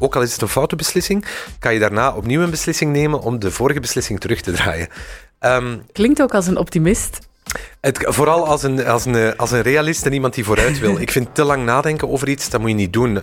ook 0.00 0.16
al 0.16 0.22
is 0.22 0.32
het 0.32 0.42
een 0.42 0.48
foute 0.48 0.76
beslissing, 0.76 1.24
kan 1.58 1.72
je 1.74 1.78
daarna 1.80 2.14
opnieuw 2.14 2.40
een 2.42 2.50
beslissing 2.50 2.92
nemen 2.92 3.20
om 3.20 3.38
de 3.38 3.50
vorige 3.50 3.80
beslissing 3.80 4.20
terug 4.20 4.40
te 4.40 4.52
draaien. 4.52 4.88
Ehm, 5.38 5.76
Klinkt 5.92 6.22
ook 6.22 6.34
als 6.34 6.46
een 6.46 6.56
optimist. 6.56 7.18
het, 7.80 7.98
vooral 8.00 8.46
als 8.46 8.62
een, 8.62 8.86
als, 8.86 9.04
een, 9.04 9.36
als 9.36 9.50
een 9.50 9.62
realist 9.62 10.06
en 10.06 10.12
iemand 10.12 10.34
die 10.34 10.44
vooruit 10.44 10.78
wil. 10.78 10.98
Ik 11.06 11.10
vind 11.10 11.34
te 11.34 11.44
lang 11.44 11.64
nadenken 11.64 12.08
over 12.08 12.28
iets, 12.28 12.50
dat 12.50 12.60
moet 12.60 12.70
je 12.70 12.76
niet 12.76 12.92
doen. 12.92 13.16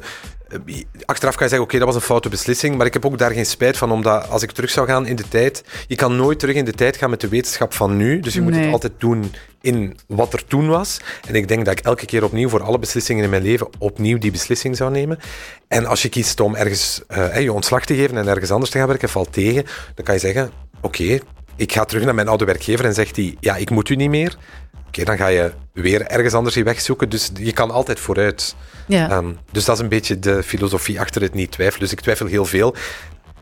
Eh, 0.48 0.84
Achteraf 1.06 1.36
kan 1.36 1.44
je 1.44 1.50
zeggen, 1.50 1.62
oké, 1.68 1.78
dat 1.78 1.88
was 1.88 1.96
een 1.96 2.02
foute 2.02 2.30
beslissing, 2.30 2.78
maar 2.78 2.86
ik 2.86 2.94
heb 2.94 3.06
ook 3.06 3.18
daar 3.18 3.32
geen 3.32 3.46
spijt 3.46 3.78
van, 3.78 3.92
omdat 3.92 4.30
als 4.30 4.44
ik 4.44 4.52
terug 4.52 4.70
zou 4.70 4.88
gaan 4.88 5.06
in 5.08 5.16
de 5.16 5.28
tijd, 5.28 5.64
je 5.88 5.96
kan 5.96 6.16
nooit 6.16 6.40
terug 6.40 6.56
in 6.56 6.66
de 6.66 6.72
tijd 6.74 6.98
gaan 6.98 7.10
met 7.10 7.22
de 7.22 7.28
wetenschap 7.28 7.74
van 7.74 7.98
nu, 7.98 8.20
dus 8.20 8.34
je 8.34 8.42
moet 8.42 8.56
het 8.56 8.72
altijd 8.72 8.94
doen 8.98 9.32
in 9.62 9.98
wat 10.08 10.34
er 10.34 10.46
toen 10.46 10.68
was. 10.68 11.00
En 11.28 11.36
ik 11.36 11.48
denk 11.48 11.66
dat 11.66 11.80
ik 11.80 11.86
elke 11.86 12.06
keer 12.06 12.24
opnieuw 12.24 12.50
voor 12.50 12.64
alle 12.64 12.80
beslissingen 12.80 13.24
in 13.24 13.30
mijn 13.30 13.42
leven 13.44 13.68
opnieuw 13.80 14.18
die 14.18 14.32
beslissing 14.32 14.78
zou 14.78 14.92
nemen. 14.92 15.20
En 15.68 15.86
als 15.86 16.02
je 16.02 16.10
kiest 16.10 16.40
om 16.40 16.56
ergens 16.56 17.02
eh, 17.08 17.42
je 17.42 17.54
ontslag 17.54 17.86
te 17.86 17.96
geven 17.96 18.18
en 18.18 18.28
ergens 18.28 18.52
anders 18.52 18.72
te 18.72 18.78
gaan 18.78 18.88
werken, 18.88 19.10
valt 19.10 19.34
tegen, 19.34 19.66
dan 19.96 20.06
kan 20.06 20.14
je 20.14 20.20
zeggen, 20.22 20.52
oké, 20.82 21.20
ik 21.56 21.72
ga 21.74 21.86
terug 21.86 22.04
naar 22.04 22.16
mijn 22.16 22.28
oude 22.28 22.46
werkgever 22.46 22.86
en 22.86 22.94
zegt 22.94 23.16
hij, 23.16 23.36
ja, 23.40 23.56
ik 23.56 23.70
moet 23.70 23.90
u 23.90 23.96
niet 23.96 24.10
meer. 24.10 24.38
oké, 24.88 25.04
dan 25.04 25.18
ga 25.18 25.28
je 25.28 25.52
weer 25.74 26.02
ergens 26.02 26.34
anders 26.34 26.56
je 26.56 26.64
weg 26.64 26.82
zoeken. 26.82 27.10
Dus 27.10 27.32
je 27.34 27.52
kan 27.54 27.72
altijd 27.72 28.00
vooruit. 28.00 28.56
Ja. 28.88 29.10
Ehm, 29.10 29.32
dus 29.52 29.66
dat 29.66 29.76
is 29.76 29.82
een 29.82 29.90
beetje 29.90 30.20
de 30.20 30.44
filosofie 30.44 31.00
achter 31.00 31.22
het 31.22 31.34
niet 31.34 31.52
twijfelen. 31.52 31.80
Dus 31.82 31.92
ik 31.92 32.02
twijfel 32.02 32.26
heel 32.26 32.46
veel. 32.46 32.76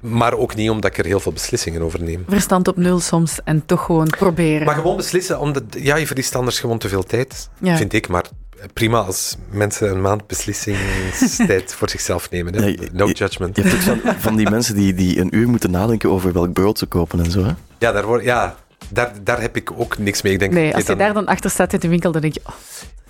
Maar 0.01 0.33
ook 0.33 0.55
niet 0.55 0.69
omdat 0.69 0.91
ik 0.91 0.97
er 0.97 1.05
heel 1.05 1.19
veel 1.19 1.31
beslissingen 1.31 1.81
over 1.81 2.01
neem. 2.03 2.23
Verstand 2.27 2.67
op 2.67 2.77
nul 2.77 2.99
soms 2.99 3.39
en 3.43 3.65
toch 3.65 3.85
gewoon 3.85 4.07
proberen. 4.09 4.65
Maar 4.65 4.75
gewoon 4.75 4.95
beslissen, 4.97 5.39
omdat 5.39 5.63
ja, 5.69 5.95
je 5.95 6.07
verliest 6.07 6.35
anders 6.35 6.59
gewoon 6.59 6.77
te 6.77 6.89
veel 6.89 7.03
tijd, 7.03 7.49
Ja. 7.61 7.77
vind 7.77 7.93
ik. 7.93 8.07
Maar 8.07 8.25
prima 8.73 8.99
als 9.01 9.37
mensen 9.49 9.89
een 9.89 10.01
maand 10.01 10.27
beslissingstijd 10.27 11.73
voor 11.73 11.89
zichzelf 11.89 12.29
nemen. 12.29 12.53
Hè. 12.53 12.73
No 12.91 13.07
je- 13.07 13.13
judgment. 13.13 13.55
Je 13.55 13.61
hebt 13.61 13.73
ook 13.75 13.81
van, 13.81 14.13
van 14.19 14.35
die 14.35 14.49
mensen 14.49 14.75
die, 14.75 14.93
die 14.93 15.19
een 15.19 15.35
uur 15.35 15.47
moeten 15.49 15.71
nadenken 15.71 16.09
over 16.11 16.33
welk 16.33 16.53
brood 16.53 16.77
ze 16.77 16.85
kopen 16.85 17.19
en 17.23 17.31
zo. 17.31 17.43
Hè? 17.43 17.51
Ja, 17.83 17.91
daar, 17.91 18.05
word, 18.05 18.23
ja 18.23 18.55
daar, 18.89 19.11
daar 19.23 19.41
heb 19.41 19.55
ik 19.55 19.71
ook 19.79 19.97
niks 19.97 20.21
mee. 20.21 20.33
Ik 20.33 20.39
denk, 20.39 20.53
nee, 20.53 20.73
als 20.73 20.81
je 20.81 20.87
dan- 20.87 20.97
daar 20.97 21.13
dan 21.13 21.25
achter 21.25 21.49
staat 21.49 21.73
in 21.73 21.79
de 21.79 21.87
winkel, 21.87 22.11
dan 22.11 22.21
denk 22.21 22.33
je... 22.33 22.41
Oh, 22.45 22.53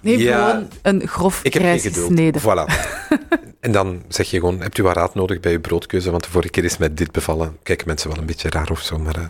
neem 0.01 0.19
Ja. 0.19 0.47
gewoon 0.49 0.67
een 0.81 1.07
grof 1.07 1.39
Ik 1.43 1.53
heb 1.53 1.79
gesneden. 1.79 2.41
Voilà. 2.41 2.73
en 3.65 3.71
dan 3.71 4.03
zeg 4.07 4.29
je 4.29 4.39
gewoon, 4.39 4.61
hebt 4.61 4.77
u 4.77 4.83
wat 4.83 4.95
raad 4.95 5.15
nodig 5.15 5.39
bij 5.39 5.51
je 5.51 5.59
broodkeuze? 5.59 6.11
Want 6.11 6.23
de 6.23 6.29
vorige 6.29 6.49
keer 6.51 6.63
is 6.63 6.77
met 6.77 6.97
dit 6.97 7.11
bevallen. 7.11 7.57
Kijken 7.63 7.87
mensen 7.87 8.09
wel 8.09 8.17
een 8.17 8.25
beetje 8.25 8.49
raar 8.49 8.69
of 8.71 8.81
zo. 8.81 8.97
Maar, 8.99 9.15
eh, 9.15 9.23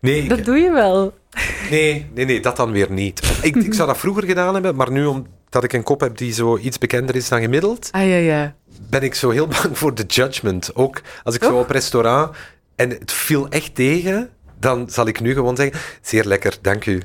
nee, 0.00 0.22
ik- 0.22 0.28
Dat 0.28 0.44
doe 0.44 0.56
je 0.56 0.70
wel. 0.70 1.14
nee, 1.70 2.06
nee, 2.14 2.24
nee, 2.24 2.40
dat 2.40 2.56
dan 2.56 2.72
weer 2.72 2.90
niet. 2.90 3.38
Ik, 3.42 3.56
ik 3.56 3.74
zou 3.74 3.88
dat 3.88 3.98
vroeger 3.98 4.24
gedaan 4.24 4.54
hebben, 4.54 4.74
maar 4.76 4.90
nu 4.90 5.04
omdat 5.06 5.64
ik 5.64 5.72
een 5.72 5.82
kop 5.82 6.00
heb 6.00 6.16
die 6.18 6.32
zo 6.32 6.58
iets 6.58 6.78
bekender 6.78 7.16
is 7.16 7.28
dan 7.28 7.40
gemiddeld, 7.40 7.88
Ah 7.92 8.00
ja, 8.08 8.16
ja. 8.16 8.54
ben 8.90 9.02
ik 9.02 9.14
zo 9.14 9.30
heel 9.30 9.46
bang 9.62 9.78
voor 9.78 9.94
de 9.94 10.04
judgment. 10.06 10.74
Ook 10.74 11.00
als 11.22 11.34
ik 11.34 11.42
zo 11.42 11.48
Toch? 11.50 11.60
op 11.60 11.70
restaurant 11.70 12.36
en 12.76 12.90
het 12.90 13.12
viel 13.12 13.48
echt 13.48 13.74
tegen, 13.74 14.30
dan 14.58 14.90
zal 14.90 15.06
ik 15.06 15.20
nu 15.20 15.32
gewoon 15.34 15.56
zeggen, 15.56 15.80
zeer 16.02 16.24
lekker, 16.24 16.56
dank 16.60 16.86
u. 16.86 17.02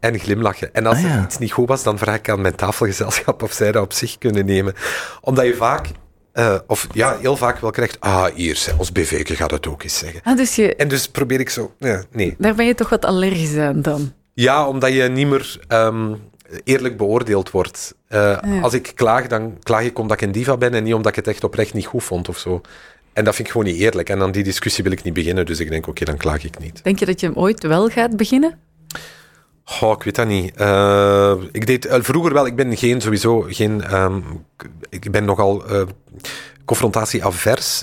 En 0.00 0.18
glimlachen. 0.18 0.74
En 0.74 0.86
als 0.86 0.96
Ah, 0.96 1.02
ja. 1.02 1.16
er 1.16 1.22
iets 1.24 1.38
niet 1.38 1.52
goed 1.52 1.68
was, 1.68 1.82
dan 1.82 1.98
vraag 1.98 2.16
ik 2.16 2.28
aan 2.28 2.40
mijn 2.40 2.54
tafelgezelschap 2.54 3.42
of 3.42 3.52
zij 3.52 3.72
dat 3.72 3.82
op 3.82 3.92
zich 3.92 4.18
kunnen 4.18 4.46
nemen. 4.46 4.74
Omdat 5.20 5.46
je 5.46 5.54
vaak, 5.54 5.88
eh, 6.32 6.54
of 6.66 6.86
ja, 6.92 7.16
heel 7.20 7.36
vaak 7.36 7.58
wel 7.58 7.70
krijgt, 7.70 8.00
ah, 8.00 8.24
hier, 8.34 8.66
ons 8.78 8.92
BV'ke 8.92 9.36
gaat 9.36 9.50
het 9.50 9.66
ook 9.66 9.82
eens 9.82 9.98
zeggen. 9.98 10.20
Ah, 10.24 10.36
dus 10.36 10.56
je, 10.56 10.76
En 10.76 10.88
dus 10.88 11.08
probeer 11.08 11.40
ik 11.40 11.50
zo, 11.50 11.74
ja, 11.78 12.02
nee. 12.10 12.34
daar 12.38 12.54
ben 12.54 12.66
je 12.66 12.74
toch 12.74 12.88
wat 12.88 13.04
allergisch 13.04 13.56
aan 13.56 13.82
dan? 13.82 14.12
Ja, 14.34 14.68
omdat 14.68 14.92
je 14.92 15.02
niet 15.02 15.26
meer 15.28 15.60
ehm, 15.68 16.14
eerlijk 16.64 16.96
beoordeeld 16.96 17.50
wordt. 17.50 17.94
Eh, 18.08 18.18
Ja. 18.42 18.60
Als 18.60 18.74
ik 18.74 18.92
klaag, 18.94 19.26
dan 19.26 19.58
klaag 19.62 19.82
ik 19.84 19.98
omdat 19.98 20.16
ik 20.20 20.26
een 20.26 20.32
diva 20.32 20.56
ben 20.56 20.74
en 20.74 20.82
niet 20.84 20.94
omdat 20.94 21.10
ik 21.10 21.16
het 21.24 21.28
echt 21.34 21.44
oprecht 21.44 21.74
niet 21.74 21.86
goed 21.86 22.04
vond 22.04 22.28
of 22.28 22.38
zo. 22.38 22.60
En 23.12 23.24
dat 23.24 23.34
vind 23.34 23.46
ik 23.46 23.52
gewoon 23.52 23.72
niet 23.72 23.80
eerlijk. 23.80 24.08
En 24.08 24.22
aan 24.22 24.32
die 24.32 24.42
discussie 24.42 24.84
wil 24.84 24.92
ik 24.92 25.02
niet 25.02 25.14
beginnen, 25.14 25.46
dus 25.46 25.60
ik 25.60 25.68
denk, 25.68 25.86
oké, 25.86 26.04
dan 26.04 26.16
klaag 26.16 26.44
ik 26.44 26.58
niet. 26.58 26.80
Denk 26.84 26.98
je 26.98 27.06
dat 27.06 27.20
je 27.20 27.26
hem 27.26 27.36
ooit 27.36 27.62
wel 27.62 27.88
gaat 27.88 28.16
beginnen? 28.16 28.58
Goh, 29.64 29.92
ik 29.92 30.02
weet 30.02 30.14
dat 30.14 30.26
niet. 30.26 30.56
Eh, 30.56 31.34
ik 31.52 31.66
deed 31.66 31.86
eh, 31.86 32.02
vroeger 32.02 32.32
wel, 32.32 32.46
ik 32.46 32.56
ben 32.56 32.76
geen, 32.76 33.00
sowieso 33.00 33.46
geen, 33.48 33.82
ehm, 33.82 34.20
ik 34.88 35.10
ben 35.10 35.24
nogal 35.24 35.66
eh 35.66 35.82
confrontatie-avers, 36.64 37.82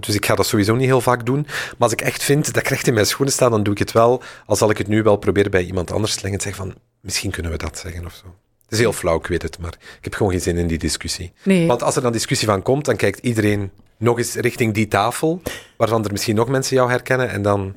dus 0.00 0.14
ik 0.14 0.26
ga 0.26 0.34
dat 0.34 0.46
sowieso 0.46 0.74
niet 0.74 0.86
heel 0.86 1.00
vaak 1.00 1.26
doen. 1.26 1.40
Maar 1.46 1.76
als 1.78 1.92
ik 1.92 2.00
echt 2.00 2.22
vind 2.22 2.46
dat 2.46 2.56
ik 2.56 2.68
recht 2.68 2.86
in 2.86 2.94
mijn 2.94 3.06
schoenen 3.06 3.34
sta, 3.34 3.48
dan 3.48 3.62
doe 3.62 3.72
ik 3.72 3.78
het 3.78 3.92
wel. 3.92 4.22
Al 4.46 4.56
zal 4.56 4.70
ik 4.70 4.78
het 4.78 4.88
nu 4.88 5.02
wel 5.02 5.16
proberen 5.16 5.50
bij 5.50 5.64
iemand 5.64 5.92
anders 5.92 6.14
te 6.14 6.20
leggen 6.22 6.38
en 6.38 6.44
zeggen 6.44 6.64
van, 6.64 6.74
misschien 7.00 7.30
kunnen 7.30 7.52
we 7.52 7.58
dat 7.58 7.78
zeggen 7.78 8.06
of 8.06 8.14
zo. 8.14 8.34
Het 8.62 8.72
is 8.72 8.78
heel 8.78 8.92
flauw, 8.92 9.18
ik 9.18 9.26
weet 9.26 9.42
het, 9.42 9.58
maar 9.58 9.72
ik 9.72 10.04
heb 10.04 10.14
gewoon 10.14 10.32
geen 10.32 10.40
zin 10.40 10.56
in 10.56 10.66
die 10.66 10.78
discussie. 10.78 11.32
Nee. 11.42 11.66
Want 11.66 11.82
als 11.82 11.96
er 11.96 12.02
dan 12.02 12.12
discussie 12.12 12.48
van 12.48 12.62
komt, 12.62 12.84
dan 12.84 12.96
kijkt 12.96 13.18
iedereen 13.18 13.70
nog 14.00 14.18
eens 14.18 14.34
richting 14.34 14.74
die 14.74 14.88
tafel, 14.88 15.42
waarvan 15.76 16.04
er 16.04 16.12
misschien 16.12 16.34
nog 16.34 16.48
mensen 16.48 16.76
jou 16.76 16.90
herkennen, 16.90 17.30
en 17.30 17.42
dan, 17.42 17.74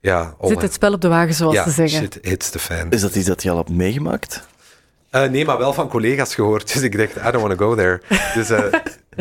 ja... 0.00 0.34
oh, 0.38 0.48
Zit 0.48 0.62
het 0.62 0.72
spel 0.72 0.92
op 0.92 1.00
de 1.00 1.08
wagen, 1.08 1.34
zoals 1.34 1.54
ja, 1.54 1.64
ze 1.64 1.70
zeggen. 1.70 1.98
shit 2.00 2.18
hits 2.22 2.50
the 2.50 2.58
fan. 2.58 2.90
Is 2.90 3.00
dat 3.00 3.14
iets 3.14 3.26
dat 3.26 3.42
je 3.42 3.50
al 3.50 3.56
hebt 3.56 3.70
meegemaakt? 3.70 4.46
Eh, 5.14 5.28
nee, 5.28 5.44
maar 5.44 5.58
wel 5.58 5.72
van 5.72 5.88
collega's 5.88 6.34
gehoord. 6.34 6.66
Dus 6.72 6.82
ik 6.82 6.98
dacht, 6.98 7.16
I 7.16 7.30
don't 7.30 7.46
want 7.46 7.58
to 7.58 7.66
go 7.66 7.74
there. 7.74 8.00
Dus 8.34 8.50
eh, 8.50 8.64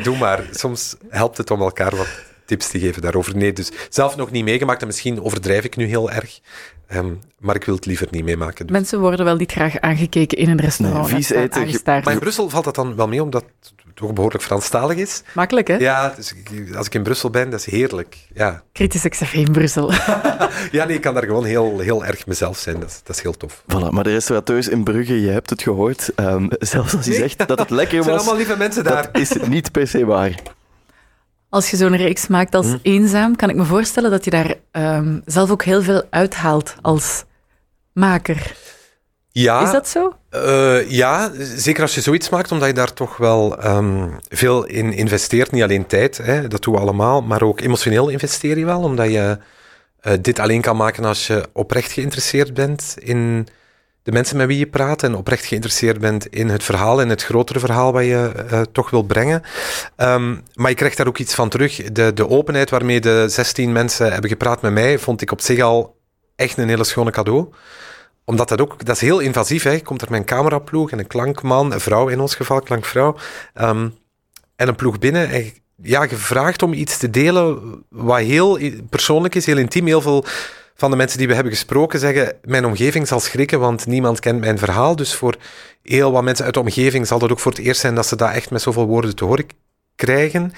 doe 0.04 0.18
maar. 0.18 0.44
Soms 0.52 0.96
helpt 1.10 1.38
het 1.38 1.52
om 1.52 1.62
elkaar 1.62 1.96
wat 1.96 2.08
tips 2.46 2.68
te 2.68 2.80
geven 2.80 3.02
daarover. 3.02 3.38
Nee, 3.38 3.54
dus 3.54 3.72
zelf 3.90 4.16
nog 4.16 4.32
niet 4.32 4.44
meegemaakt. 4.44 4.82
En 4.82 4.88
misschien 4.88 5.22
overdrijf 5.24 5.64
ik 5.64 5.76
nu 5.76 5.86
heel 5.86 6.12
erg. 6.12 6.40
Ehm, 6.88 7.14
maar 7.40 7.56
ik 7.56 7.64
wil 7.64 7.76
het 7.76 7.86
liever 7.86 8.08
niet 8.10 8.24
meemaken. 8.24 8.66
Dus. 8.66 8.76
Mensen 8.76 9.00
worden 9.00 9.26
wel 9.26 9.36
niet 9.36 9.52
graag 9.52 9.80
aangekeken 9.80 10.38
in 10.38 10.50
een 10.50 10.60
restaurant. 10.60 11.08
Nee, 11.08 11.16
vies 11.16 11.32
en 11.32 11.42
eten, 11.42 11.62
aangestaard. 11.62 12.06
Maar 12.06 12.14
in 12.14 12.20
Brussel 12.20 12.50
valt 12.50 12.64
dat 12.64 12.76
dan 12.76 12.96
wel 12.96 13.08
mee, 13.08 13.24
omdat 13.24 13.44
het 13.60 13.74
toch 14.04 14.14
behoorlijk 14.14 14.44
Franstalig 14.44 14.98
is. 14.98 15.22
Makkelijk, 15.34 15.68
hè? 15.68 15.76
Ja, 15.76 16.14
dus 16.16 16.34
ik- 16.34 16.76
als 16.76 16.86
ik 16.86 16.94
in 16.96 17.04
Brussel 17.04 17.30
ben, 17.30 17.50
dat 17.50 17.60
is 17.60 17.66
heerlijk. 17.66 18.18
Ja, 18.34 18.64
Kritische 18.72 19.10
XFV 19.10 19.34
in 19.34 19.52
Brussel. 19.52 19.92
ja 20.72 20.86
nee, 20.86 20.96
ik 20.96 21.02
kan 21.02 21.14
daar 21.14 21.24
gewoon 21.24 21.46
heel, 21.46 21.80
heel 21.80 22.06
erg 22.06 22.26
mezelf 22.28 22.58
zijn. 22.58 22.80
Dat 22.80 22.90
is, 22.90 23.00
dat 23.04 23.16
is 23.16 23.22
heel 23.22 23.38
tof. 23.38 23.62
Voilà, 23.62 23.90
maar 23.90 24.04
de 24.04 24.12
restaurateurs 24.12 24.68
in 24.68 24.84
Brugge, 24.84 25.22
je 25.22 25.30
hebt 25.30 25.50
het 25.50 25.62
gehoord. 25.62 26.12
ehm, 26.16 26.48
zelfs 26.60 26.96
als 26.96 27.06
je 27.06 27.12
Nee. 27.12 27.20
zegt 27.20 27.48
dat 27.48 27.60
het 27.60 27.70
lekker 27.70 27.96
Het 27.96 28.04
zijn 28.06 28.16
was, 28.18 28.26
allemaal 28.28 28.46
lieve 28.46 28.58
mensen 28.58 28.84
daar. 28.84 29.10
dat 29.12 29.22
is 29.22 29.34
niet 29.48 29.72
per 29.72 29.88
se 29.88 30.06
waar. 30.06 30.40
Als 31.50 31.70
je 31.70 31.78
zo'n 31.78 31.96
reeks 31.96 32.28
maakt 32.28 32.56
als 32.56 32.68
Hm. 32.68 32.78
eenzaam, 32.82 33.36
kan 33.36 33.50
ik 33.50 33.56
me 33.56 33.64
voorstellen 33.66 34.12
dat 34.12 34.26
je 34.26 34.32
daar 34.32 34.56
ehm, 34.72 35.20
zelf 35.26 35.52
ook 35.52 35.64
heel 35.64 35.82
veel 35.82 36.04
uithaalt 36.10 36.76
als 36.82 37.24
maker. 37.94 38.56
Ja, 39.34 39.64
Is 39.64 39.72
dat 39.72 39.88
zo? 39.88 40.14
Eh, 40.30 40.90
ja, 40.90 41.32
zeker 41.40 41.82
als 41.82 41.96
je 41.96 42.02
zoiets 42.02 42.30
maakt, 42.30 42.52
omdat 42.52 42.68
je 42.68 42.74
daar 42.74 42.94
toch 42.94 43.18
wel 43.18 43.58
ehm, 43.58 44.10
veel 44.30 44.66
in 44.66 44.94
investeert. 44.94 45.52
Niet 45.52 45.64
alleen 45.64 45.88
tijd, 45.88 46.18
hè, 46.18 46.48
dat 46.48 46.64
doen 46.64 46.74
we 46.74 46.80
allemaal, 46.80 47.22
maar 47.22 47.42
ook 47.42 47.62
emotioneel 47.62 48.10
investeer 48.10 48.58
je 48.58 48.66
wel, 48.66 48.82
omdat 48.82 49.12
je 49.12 49.38
eh, 50.00 50.14
dit 50.22 50.40
alleen 50.40 50.62
kan 50.62 50.76
maken 50.76 51.06
als 51.06 51.28
je 51.28 51.44
oprecht 51.54 51.92
geïnteresseerd 51.92 52.54
bent 52.54 52.96
in 53.00 53.48
de 54.04 54.12
mensen 54.12 54.38
met 54.38 54.48
wie 54.48 54.58
je 54.58 54.68
praat 54.68 55.04
en 55.04 55.16
oprecht 55.16 55.46
geïnteresseerd 55.46 56.00
bent 56.00 56.28
in 56.28 56.50
het 56.50 56.64
verhaal 56.64 57.02
en 57.02 57.10
het 57.10 57.24
grotere 57.24 57.60
verhaal 57.60 57.94
wat 57.94 58.04
je 58.04 58.32
eh, 58.50 58.62
toch 58.72 58.90
wil 58.90 59.04
brengen. 59.04 59.42
Ehm, 59.96 60.36
maar 60.54 60.70
je 60.70 60.76
krijgt 60.76 60.98
daar 60.98 61.08
ook 61.08 61.18
iets 61.18 61.34
van 61.34 61.50
terug. 61.50 61.76
De, 61.92 62.14
de 62.14 62.30
openheid 62.30 62.70
waarmee 62.70 63.02
de 63.02 63.26
16 63.30 63.72
mensen 63.72 64.12
hebben 64.12 64.30
gepraat 64.30 64.62
met 64.62 64.74
mij, 64.74 65.00
vond 65.00 65.22
ik 65.22 65.32
op 65.32 65.42
zich 65.42 65.60
al 65.60 65.96
echt 66.36 66.58
een 66.58 66.70
hele 66.70 66.84
schone 66.84 67.12
cadeau 67.12 67.54
omdat 68.26 68.50
dat 68.50 68.62
ook, 68.62 68.86
dat 68.86 68.96
is 68.96 69.02
heel 69.02 69.20
invasief. 69.20 69.64
Hè. 69.64 69.80
Komt 69.80 70.02
er 70.02 70.12
een 70.12 70.26
cameraploeg 70.26 70.92
en 70.92 71.00
een 71.00 71.08
klankman, 71.08 71.74
een 71.74 71.80
vrouw 71.80 72.08
in 72.08 72.20
ons 72.20 72.36
geval, 72.36 72.62
klankvrouw, 72.62 73.16
ehm, 73.54 73.90
en 74.56 74.68
een 74.68 74.76
ploeg 74.76 75.00
binnen. 75.00 75.30
En 75.30 75.52
ja, 75.82 76.08
gevraagd 76.08 76.64
om 76.64 76.74
iets 76.74 76.98
te 76.98 77.10
delen 77.10 77.60
wat 77.90 78.20
heel 78.20 78.60
persoonlijk 78.90 79.36
is, 79.36 79.46
heel 79.46 79.58
intiem. 79.58 79.86
Heel 79.86 80.02
veel 80.02 80.26
van 80.76 80.92
de 80.92 80.98
mensen 80.98 81.18
die 81.18 81.28
we 81.28 81.34
hebben 81.34 81.54
gesproken 81.54 82.00
zeggen, 82.00 82.36
mijn 82.44 82.66
omgeving 82.66 83.08
zal 83.08 83.20
schrikken, 83.20 83.60
want 83.60 83.86
niemand 83.86 84.20
kent 84.20 84.40
mijn 84.40 84.58
verhaal. 84.58 84.96
Dus 84.96 85.16
voor 85.16 85.36
heel 85.82 86.12
wat 86.12 86.24
mensen 86.24 86.46
uit 86.46 86.54
de 86.54 86.60
omgeving 86.60 87.08
zal 87.08 87.20
dat 87.20 87.32
ook 87.32 87.40
voor 87.40 87.52
het 87.52 87.62
eerst 87.62 87.82
zijn 87.82 87.96
dat 87.96 88.06
ze 88.06 88.16
dat 88.16 88.32
echt 88.32 88.52
met 88.52 88.62
zoveel 88.62 88.86
woorden 88.86 89.16
te 89.16 89.26
horen 89.26 89.46
krijgen. 89.96 90.54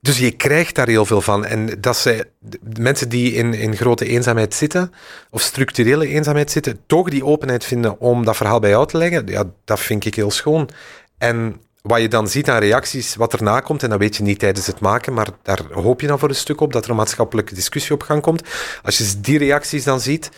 Dus 0.00 0.18
je 0.18 0.30
krijgt 0.30 0.74
daar 0.74 0.88
heel 0.88 1.04
veel 1.04 1.20
van. 1.20 1.44
En 1.44 1.80
dat 1.80 1.96
ze, 1.96 2.26
mensen 2.78 3.08
die 3.08 3.32
in, 3.32 3.54
in 3.54 3.76
grote 3.76 4.06
eenzaamheid 4.06 4.54
zitten, 4.54 4.92
of 5.30 5.40
structurele 5.40 6.08
eenzaamheid 6.08 6.50
zitten, 6.50 6.78
toch 6.86 7.08
die 7.10 7.24
openheid 7.24 7.64
vinden 7.64 8.00
om 8.00 8.24
dat 8.24 8.36
verhaal 8.36 8.60
bij 8.60 8.70
jou 8.70 8.86
te 8.86 8.96
leggen, 8.98 9.26
ja, 9.26 9.44
dat 9.64 9.80
vind 9.80 10.04
ik 10.04 10.14
heel 10.14 10.30
schoon. 10.30 10.68
En 11.18 11.60
wat 11.82 12.00
je 12.00 12.08
dan 12.08 12.28
ziet 12.28 12.48
aan 12.48 12.58
reacties, 12.58 13.14
wat 13.14 13.32
erna 13.32 13.60
komt, 13.60 13.82
en 13.82 13.90
dat 13.90 13.98
weet 13.98 14.16
je 14.16 14.22
niet 14.22 14.38
tijdens 14.38 14.66
het 14.66 14.80
maken, 14.80 15.12
maar 15.12 15.28
daar 15.42 15.60
hoop 15.72 16.00
je 16.00 16.06
dan 16.06 16.18
voor 16.18 16.28
een 16.28 16.34
stuk 16.34 16.60
op, 16.60 16.72
dat 16.72 16.84
er 16.84 16.90
een 16.90 16.96
maatschappelijke 16.96 17.54
discussie 17.54 17.94
op 17.94 18.02
gang 18.02 18.22
komt. 18.22 18.42
Als 18.82 18.98
je 18.98 19.20
die 19.20 19.38
reacties 19.38 19.84
dan 19.84 20.00
ziet, 20.00 20.30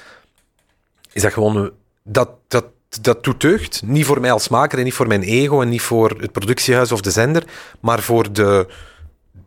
is 1.12 1.22
dat 1.22 1.32
gewoon, 1.32 1.72
dat, 2.02 2.30
dat, 2.48 2.64
dat 3.00 3.24
doet 3.24 3.40
deugd. 3.40 3.82
Niet 3.84 4.04
voor 4.04 4.20
mij 4.20 4.32
als 4.32 4.48
maker 4.48 4.78
en 4.78 4.84
niet 4.84 4.94
voor 4.94 5.06
mijn 5.06 5.22
ego 5.22 5.60
en 5.62 5.68
niet 5.68 5.82
voor 5.82 6.16
het 6.20 6.32
productiehuis 6.32 6.92
of 6.92 7.00
de 7.00 7.10
zender, 7.10 7.42
maar 7.80 8.00
voor 8.00 8.32
de, 8.32 8.66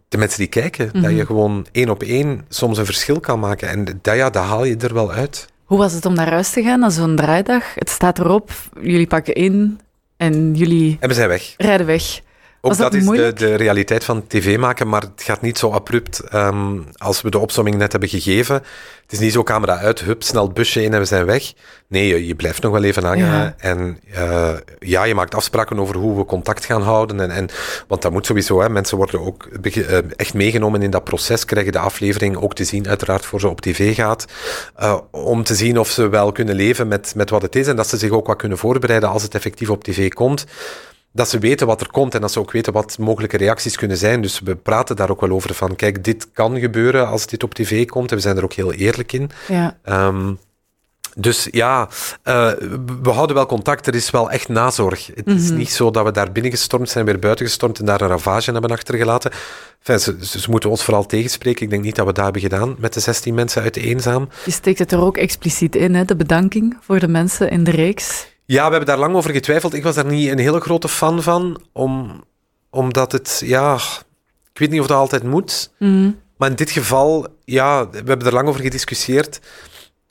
de 0.07 0.17
mensen 0.17 0.39
die 0.39 0.47
kijken. 0.47 1.01
Dat 1.01 1.11
je 1.11 1.25
gewoon 1.25 1.65
één 1.71 1.89
op 1.89 2.03
één 2.03 2.45
soms 2.49 2.77
een 2.77 2.85
verschil 2.85 3.19
kan 3.19 3.39
maken. 3.39 3.69
En 3.69 3.99
dat, 4.01 4.15
ja, 4.15 4.29
dat 4.29 4.43
haal 4.43 4.63
je 4.63 4.77
er 4.77 4.93
wel 4.93 5.11
uit. 5.11 5.47
Hoe 5.65 5.77
was 5.77 5.93
het 5.93 6.05
om 6.05 6.13
naar 6.13 6.29
huis 6.31 6.49
te 6.49 6.61
gaan 6.63 6.79
na 6.79 6.89
zo'n 6.89 7.15
draaidag? 7.15 7.63
Het 7.75 7.89
staat 7.89 8.19
erop, 8.19 8.51
jullie 8.81 9.07
pakken 9.07 9.33
in 9.33 9.79
en 10.17 10.53
jullie 10.55 10.97
En 10.99 11.07
we 11.07 11.13
zijn 11.13 11.27
weg. 11.29 11.53
rijden 11.57 11.85
weg. 11.85 12.21
Ook 12.63 12.77
dat 12.77 12.91
dat, 12.91 13.01
is 13.01 13.07
de, 13.07 13.33
de 13.33 13.55
realiteit 13.55 14.03
van 14.03 14.27
tv 14.27 14.57
maken, 14.57 14.87
maar 14.89 15.01
het 15.01 15.23
gaat 15.23 15.41
niet 15.41 15.57
zo 15.57 15.71
abrupt 15.71 16.19
ehm, 16.19 16.79
als 16.97 17.21
we 17.21 17.29
de 17.29 17.39
opsomming 17.39 17.75
net 17.75 17.91
hebben 17.91 18.09
gegeven. 18.09 18.55
Het 19.01 19.11
is 19.11 19.19
niet 19.19 19.31
zo 19.33 19.43
camera 19.43 19.77
uit, 19.77 19.99
hup, 19.99 20.23
snel 20.23 20.43
het 20.43 20.53
busje 20.53 20.83
in 20.83 20.93
en 20.93 20.99
we 20.99 21.05
zijn 21.05 21.25
weg. 21.25 21.53
Nee, 21.87 22.07
je, 22.07 22.27
je 22.27 22.35
blijft 22.35 22.61
nog 22.61 22.71
wel 22.71 22.83
even 22.83 23.03
hangen. 23.03 23.25
Ja. 23.25 23.55
En 23.57 23.99
eh, 24.13 24.53
ja, 24.79 25.03
je 25.03 25.15
maakt 25.15 25.35
afspraken 25.35 25.79
over 25.79 25.95
hoe 25.95 26.17
we 26.17 26.25
contact 26.25 26.65
gaan 26.65 26.81
houden. 26.81 27.19
En, 27.19 27.31
en, 27.31 27.49
want 27.87 28.01
dat 28.01 28.11
moet 28.11 28.25
sowieso, 28.25 28.61
hè, 28.61 28.69
mensen 28.69 28.97
worden 28.97 29.25
ook 29.25 29.45
eh, 29.45 29.97
echt 30.15 30.33
meegenomen 30.33 30.81
in 30.81 30.91
dat 30.91 31.03
proces, 31.03 31.45
krijgen 31.45 31.71
de 31.71 31.79
aflevering 31.79 32.37
ook 32.37 32.53
te 32.53 32.63
zien, 32.63 32.87
uiteraard 32.87 33.25
voor 33.25 33.39
ze 33.39 33.47
op 33.47 33.61
tv 33.61 33.95
gaat. 33.95 34.25
eh, 34.75 34.97
om 35.11 35.43
te 35.43 35.55
zien 35.55 35.79
of 35.79 35.89
ze 35.89 36.09
wel 36.09 36.31
kunnen 36.31 36.55
leven 36.55 36.87
met, 36.87 37.13
met 37.15 37.29
wat 37.29 37.41
het 37.41 37.55
is 37.55 37.67
en 37.67 37.75
dat 37.75 37.87
ze 37.87 37.97
zich 37.97 38.11
ook 38.11 38.27
wat 38.27 38.37
kunnen 38.37 38.57
voorbereiden 38.57 39.09
als 39.09 39.23
het 39.23 39.35
effectief 39.35 39.69
op 39.69 39.83
tv 39.83 40.09
komt 40.09 40.45
dat 41.13 41.29
ze 41.29 41.39
weten 41.39 41.67
wat 41.67 41.81
er 41.81 41.91
komt 41.91 42.15
en 42.15 42.21
dat 42.21 42.31
ze 42.31 42.39
ook 42.39 42.51
weten 42.51 42.73
wat 42.73 42.97
mogelijke 42.97 43.37
reacties 43.37 43.75
kunnen 43.75 43.97
zijn. 43.97 44.21
Dus 44.21 44.39
we 44.39 44.55
praten 44.55 44.95
daar 44.95 45.09
ook 45.09 45.21
wel 45.21 45.29
over 45.31 45.53
van, 45.53 45.75
kijk, 45.75 46.03
dit 46.03 46.27
kan 46.33 46.59
gebeuren 46.59 47.07
als 47.07 47.27
dit 47.27 47.43
op 47.43 47.53
tv 47.53 47.85
komt. 47.85 48.09
En 48.09 48.15
we 48.15 48.21
zijn 48.21 48.37
er 48.37 48.43
ook 48.43 48.53
heel 48.53 48.73
eerlijk 48.73 49.11
in. 49.13 49.29
Ja. 49.47 49.77
Ehm, 49.83 50.33
Dus 51.15 51.47
ja, 51.51 51.81
uh, 52.23 52.51
we 53.01 53.09
houden 53.09 53.35
wel 53.35 53.45
contact. 53.45 53.87
Er 53.87 53.95
is 53.95 54.09
wel 54.09 54.29
echt 54.31 54.47
nazorg. 54.47 55.07
Het 55.15 55.27
is 55.27 55.47
Mhm. 55.49 55.57
niet 55.57 55.69
zo 55.71 55.91
dat 55.91 56.03
we 56.05 56.11
daar 56.11 56.31
binnengestormd 56.31 56.89
zijn, 56.89 57.05
weer 57.05 57.19
buiten 57.19 57.45
gestormd 57.45 57.79
en 57.79 57.85
daar 57.85 58.01
een 58.01 58.07
ravage 58.07 58.51
hebben 58.51 58.71
achtergelaten. 58.71 59.31
Enfin, 59.83 59.99
ze, 59.99 60.39
ze 60.39 60.49
moeten 60.49 60.69
ons 60.69 60.83
vooral 60.83 61.05
tegenspreken. 61.05 61.63
Ik 61.63 61.69
denk 61.69 61.83
niet 61.83 61.95
dat 61.95 62.05
we 62.05 62.13
dat 62.13 62.23
hebben 62.23 62.41
gedaan 62.41 62.75
met 62.77 62.93
de 62.93 62.99
16 62.99 63.33
mensen 63.33 63.61
uit 63.61 63.75
Eenzaam. 63.77 64.29
Je 64.45 64.51
steekt 64.51 64.79
het 64.79 64.91
er 64.91 65.01
ook 65.01 65.17
expliciet 65.17 65.75
in, 65.75 65.95
hè? 65.95 66.05
de 66.05 66.15
bedanking 66.15 66.77
voor 66.81 66.99
de 66.99 67.07
mensen 67.07 67.49
in 67.49 67.63
de 67.63 67.71
reeks. 67.71 68.27
Ja, 68.51 68.65
we 68.65 68.69
hebben 68.69 68.85
daar 68.85 68.97
lang 68.97 69.15
over 69.15 69.31
getwijfeld. 69.31 69.73
Ik 69.73 69.83
was 69.83 69.95
daar 69.95 70.05
niet 70.05 70.29
een 70.29 70.39
hele 70.39 70.59
grote 70.59 70.89
fan 70.89 71.23
van, 71.23 71.61
om, 71.71 72.23
omdat 72.69 73.11
het, 73.11 73.41
ja, 73.45 73.75
ik 74.53 74.59
weet 74.59 74.69
niet 74.69 74.79
of 74.79 74.87
dat 74.87 74.97
altijd 74.97 75.23
moet. 75.23 75.71
Mhm. 75.79 76.11
Maar 76.37 76.49
in 76.49 76.55
dit 76.55 76.71
geval, 76.71 77.27
ja, 77.45 77.89
we 77.89 77.97
hebben 77.97 78.27
er 78.27 78.33
lang 78.33 78.47
over 78.47 78.61
gediscussieerd. 78.61 79.39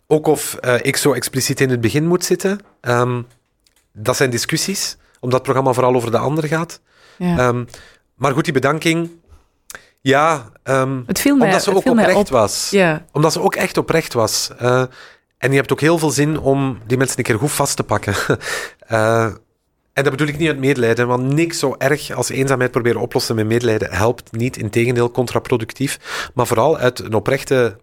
Ook 0.07 0.27
of 0.27 0.55
eh, 0.55 0.75
ik 0.83 0.97
zo 0.97 1.13
expliciet 1.13 1.61
in 1.61 1.71
het 1.71 1.81
begin 1.81 2.07
moet 2.07 2.25
zitten. 2.25 2.61
Ehm, 2.81 3.23
dat 3.93 4.17
zijn 4.17 4.31
discussies, 4.31 4.97
omdat 5.15 5.33
het 5.33 5.43
programma 5.43 5.73
vooral 5.73 5.95
over 5.95 6.11
de 6.11 6.19
ander 6.19 6.47
gaat. 6.47 6.81
Ja. 7.19 7.39
Ehm, 7.39 7.65
maar 8.15 8.33
goed, 8.33 8.45
die 8.45 8.53
bedanking, 8.53 9.11
ja, 10.01 10.51
ehm, 10.63 11.01
het 11.07 11.21
viel 11.21 11.37
mij, 11.37 11.47
omdat 11.47 11.63
ze 11.63 11.75
ook 11.75 11.87
oprecht 11.87 12.17
op. 12.17 12.29
was. 12.29 12.71
Ja, 12.71 13.05
Omdat 13.13 13.33
ze 13.33 13.41
ook 13.41 13.55
echt 13.55 13.77
oprecht 13.77 14.13
was. 14.13 14.51
Eh, 14.59 14.83
en 15.41 15.51
je 15.51 15.57
hebt 15.57 15.73
ook 15.73 15.81
heel 15.81 15.99
veel 15.99 16.11
zin 16.11 16.39
om 16.39 16.79
die 16.87 16.99
mensen 16.99 17.19
een 17.19 17.25
keer 17.25 17.39
goed 17.39 17.53
vast 17.53 17.77
te 17.77 17.83
pakken. 17.83 18.15
Eh, 18.91 19.25
en 19.93 20.03
dat 20.03 20.11
bedoel 20.11 20.27
ik 20.27 20.39
niet 20.39 20.49
uit 20.49 20.59
medelijden, 20.59 21.07
want 21.07 21.33
niks 21.33 21.59
zo 21.59 21.75
erg 21.79 22.13
als 22.13 22.29
eenzaamheid 22.29 22.71
proberen 22.71 23.01
oplossen 23.01 23.35
met 23.35 23.47
medelijden 23.47 23.93
helpt 23.93 24.33
niet. 24.33 24.57
Integendeel, 24.57 25.11
contraproductief. 25.11 25.99
Maar 26.35 26.47
vooral 26.47 26.79
uit 26.79 26.99
een 26.99 27.15
oprechte 27.15 27.77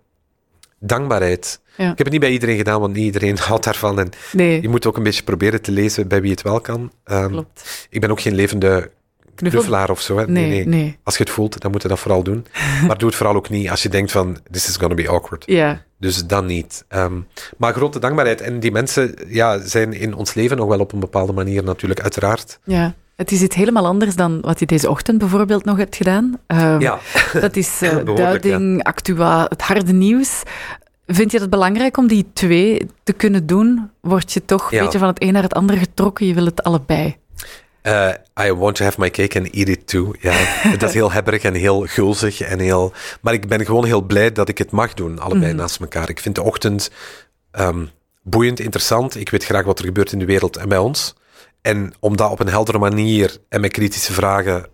dankbaarheid. 0.80 1.60
Ja. 1.78 1.92
Ik 1.92 1.98
heb 1.98 1.98
het 1.98 2.10
niet 2.10 2.20
bij 2.20 2.32
iedereen 2.32 2.58
gedaan, 2.58 2.80
want 2.80 2.94
niet 2.94 3.04
iedereen 3.04 3.38
houdt 3.48 3.64
daarvan. 3.64 4.00
En 4.00 4.10
nee, 4.32 4.62
je 4.62 4.70
moet 4.70 4.86
ook 4.86 4.98
een 4.98 5.04
beetje 5.04 5.24
proberen 5.24 5.62
te 5.62 5.72
lezen 5.72 6.08
bij 6.08 6.22
wie 6.22 6.32
het 6.32 6.42
wel 6.42 6.62
kan. 6.62 6.92
Ehm, 7.04 7.30
klopt. 7.30 7.88
ik 7.90 8.02
ben 8.02 8.12
ook 8.12 8.22
geen 8.22 8.36
levende 8.36 8.92
Knuffel? 9.36 9.60
knuffelaar 9.60 9.90
of 9.90 10.02
zo. 10.02 10.18
Hè. 10.18 10.28
Nee, 10.28 10.50
nee. 10.50 10.68
nee. 10.68 10.98
Als 11.04 11.18
je 11.18 11.24
het 11.24 11.32
voelt, 11.32 11.62
dan 11.62 11.72
moet 11.72 11.82
je 11.82 11.88
dat 11.88 12.00
vooral 12.00 12.24
doen. 12.24 12.46
maar 12.88 12.98
doe 12.98 13.08
het 13.08 13.18
vooral 13.18 13.36
ook 13.36 13.50
niet 13.50 13.70
als 13.70 13.84
je 13.84 13.90
denkt 13.90 14.12
van, 14.12 14.38
this 14.52 14.68
is 14.68 14.78
gonna 14.78 14.96
be 14.96 15.10
awkward. 15.10 15.44
Ja, 15.46 15.86
Dus 16.00 16.26
dan 16.26 16.46
niet. 16.46 16.86
Ehm, 16.88 17.20
maar 17.58 17.74
grote 17.74 18.00
dankbaarheid. 18.00 18.42
En 18.42 18.60
die 18.60 18.72
mensen 18.72 19.16
ja, 19.28 19.60
zijn 19.60 19.94
in 19.94 20.14
ons 20.16 20.34
leven 20.34 20.58
nog 20.58 20.68
wel 20.68 20.80
op 20.80 20.92
een 20.94 21.00
bepaalde 21.00 21.34
manier 21.34 21.64
natuurlijk, 21.64 22.02
uiteraard. 22.02 22.60
ja. 22.64 22.94
Het 23.16 23.32
is 23.32 23.42
iets 23.42 23.56
helemaal 23.56 23.86
anders 23.86 24.16
dan 24.16 24.42
wat 24.42 24.60
je 24.60 24.66
deze 24.66 24.90
ochtend 24.90 25.18
bijvoorbeeld 25.18 25.66
nog 25.66 25.78
hebt 25.78 25.96
gedaan. 25.96 26.38
Ehm, 26.48 26.80
Ja, 26.80 27.00
Dat 27.34 27.56
is 27.56 27.82
eh, 27.82 27.98
duiding, 28.16 28.84
actua, 28.84 29.46
het 29.50 29.62
harde 29.62 29.94
nieuws. 29.94 30.42
Vind 31.08 31.32
je 31.32 31.40
het 31.40 31.50
belangrijk 31.50 31.98
om 31.98 32.08
die 32.08 32.26
twee 32.34 32.88
te 33.04 33.14
kunnen 33.14 33.46
doen? 33.46 33.90
Word 34.02 34.34
je 34.34 34.46
toch 34.46 34.72
een 34.72 34.80
beetje 34.80 35.00
van 35.00 35.08
het 35.08 35.22
een 35.22 35.34
naar 35.34 35.44
het 35.44 35.54
ander 35.54 35.78
getrokken? 35.78 36.26
Je 36.26 36.34
wil 36.34 36.46
het 36.46 36.64
allebei. 36.64 37.18
Eh, 37.88 38.14
I 38.48 38.54
want 38.54 38.76
to 38.76 38.84
have 38.84 39.00
my 39.00 39.10
cake 39.10 39.38
and 39.40 39.54
eat 39.54 39.68
it 39.68 39.88
too. 39.88 40.12
Ja, 40.20 40.36
dat 40.78 40.90
is 40.90 40.94
heel 40.94 41.12
hebberig 41.12 41.44
en 41.44 41.54
heel 41.54 41.86
gulzig. 41.86 42.42
En 42.42 42.60
heel... 42.60 42.94
Maar 43.22 43.34
ik 43.34 43.48
ben 43.48 43.66
gewoon 43.66 43.86
heel 43.86 44.02
blij 44.02 44.32
dat 44.32 44.50
ik 44.50 44.58
het 44.58 44.72
mag 44.72 44.94
doen, 44.94 45.20
allebei 45.20 45.48
Mhm. 45.48 45.56
naast 45.56 45.80
elkaar. 45.80 46.10
Ik 46.10 46.20
vind 46.20 46.36
de 46.36 46.42
ochtend 46.44 46.92
ehm, 47.52 47.86
boeiend, 48.24 48.60
interessant. 48.60 49.16
Ik 49.16 49.30
weet 49.30 49.46
graag 49.46 49.66
wat 49.66 49.80
er 49.80 49.86
gebeurt 49.86 50.12
in 50.12 50.20
de 50.20 50.26
wereld 50.26 50.58
en 50.58 50.70
bij 50.70 50.78
ons. 50.78 51.16
En 51.62 51.94
om 52.00 52.18
dat 52.18 52.32
op 52.32 52.40
een 52.40 52.48
heldere 52.48 52.78
manier 52.78 53.38
en 53.50 53.62
met 53.62 53.72
kritische 53.72 54.14
vragen 54.14 54.66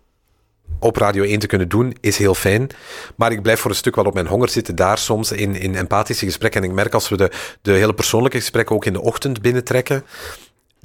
op 0.79 0.95
Radio 0.95 1.23
1 1.23 1.39
te 1.39 1.47
kunnen 1.47 1.69
doen, 1.69 1.95
is 2.01 2.17
heel 2.17 2.35
fijn. 2.35 2.67
Maar 3.15 3.31
ik 3.31 3.41
blijf 3.41 3.59
voor 3.59 3.71
een 3.71 3.77
stuk 3.77 3.95
wel 3.95 4.05
op 4.05 4.13
mijn 4.13 4.27
honger 4.27 4.49
zitten 4.49 4.75
daar 4.75 4.97
soms 4.97 5.31
in, 5.31 5.55
in 5.55 5.75
empathische 5.75 6.25
gesprekken. 6.25 6.61
En 6.63 6.69
ik 6.69 6.75
merk 6.75 6.93
als 6.93 7.09
we 7.09 7.17
de, 7.17 7.31
de 7.61 7.71
hele 7.71 7.93
persoonlijke 7.93 8.37
gesprekken 8.37 8.75
ook 8.75 8.85
in 8.85 8.93
de 8.93 9.01
ochtend 9.01 9.41
binnentrekken, 9.41 10.03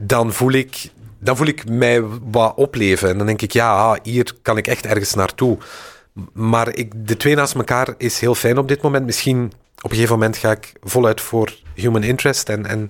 dan 0.03 0.33
voel 0.33 0.53
ik, 0.53 0.91
dan 1.19 1.37
voel 1.37 1.47
ik 1.47 1.69
mij 1.69 2.03
wat 2.31 2.55
opleven. 2.57 3.09
En 3.09 3.19
dan 3.19 3.27
denk 3.27 3.43
ik, 3.43 3.53
ja, 3.53 3.73
ah, 3.73 3.97
hier 4.03 4.33
kan 4.43 4.57
ik 4.57 4.67
echt 4.67 4.87
ergens 4.87 5.15
naartoe. 5.15 5.59
Maar 6.33 6.75
ik, 6.75 6.93
de 6.97 7.17
twee 7.17 7.35
naast 7.35 7.55
elkaar 7.55 7.95
is 7.97 8.21
heel 8.21 8.35
fijn 8.35 8.59
op 8.59 8.69
dit 8.69 8.83
moment. 8.83 9.07
Misschien 9.07 9.53
op 9.77 9.91
een 9.91 9.97
gegeven 9.97 10.19
moment 10.19 10.37
ga 10.37 10.51
ik 10.51 10.73
voluit 10.81 11.21
voor 11.21 11.55
human 11.75 12.03
interest 12.03 12.49
en, 12.49 12.67
en 12.67 12.89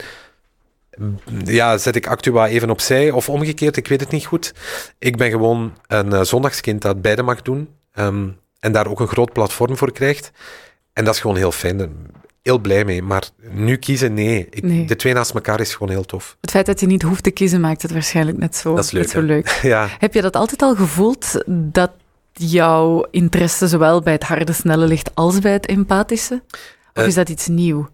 ja, 1.44 1.78
zet 1.78 1.96
ik 1.96 2.06
Actua 2.06 2.48
even 2.48 2.70
opzij 2.70 3.10
of 3.10 3.28
omgekeerd, 3.28 3.76
ik 3.76 3.88
weet 3.88 4.00
het 4.00 4.10
niet 4.10 4.26
goed. 4.26 4.54
Ik 4.98 5.16
ben 5.16 5.30
gewoon 5.30 5.72
een 5.86 6.12
eh, 6.12 6.22
zondagskind 6.22 6.82
dat 6.82 7.02
beide 7.02 7.22
mag 7.22 7.42
doen 7.42 7.68
ehm, 7.92 8.28
en 8.60 8.72
daar 8.72 8.86
ook 8.86 9.00
een 9.00 9.08
groot 9.08 9.32
platform 9.32 9.76
voor 9.76 9.92
krijgt. 9.92 10.30
En 10.92 11.04
dat 11.04 11.14
is 11.14 11.20
gewoon 11.20 11.36
heel 11.36 11.52
fijn. 11.52 11.92
Heel 12.42 12.58
blij 12.58 12.84
mee. 12.84 13.02
Maar 13.02 13.28
nu 13.50 13.76
kiezen, 13.76 14.14
nee. 14.14 14.46
Ik, 14.50 14.62
Nee. 14.62 14.84
De 14.86 14.96
twee 14.96 15.12
naast 15.12 15.34
elkaar 15.34 15.60
is 15.60 15.72
gewoon 15.72 15.88
heel 15.92 16.04
tof. 16.04 16.36
Het 16.40 16.50
feit 16.50 16.66
dat 16.66 16.80
je 16.80 16.86
niet 16.86 17.02
hoeft 17.02 17.22
te 17.22 17.30
kiezen 17.30 17.60
maakt 17.60 17.82
het 17.82 17.92
waarschijnlijk 17.92 18.38
net 18.38 18.56
zo, 18.56 18.74
Dat 18.74 18.84
is 18.84 18.90
leuk, 18.90 19.02
net 19.02 19.10
zo 19.12 19.20
leuk. 19.20 19.58
Ja. 19.62 19.88
Heb 19.98 20.14
je 20.14 20.22
dat 20.22 20.36
altijd 20.36 20.62
al 20.62 20.74
gevoeld, 20.74 21.42
dat 21.46 21.90
jouw 22.32 23.06
interesse 23.10 23.66
zowel 23.68 24.00
bij 24.02 24.12
het 24.12 24.22
harde, 24.22 24.52
snelle 24.52 24.86
ligt 24.86 25.10
als 25.14 25.38
bij 25.38 25.52
het 25.52 25.66
empathische? 25.66 26.42
Of 26.94 27.02
Eh, 27.02 27.06
is 27.06 27.14
dat 27.14 27.28
iets 27.28 27.46
nieuw? 27.46 27.88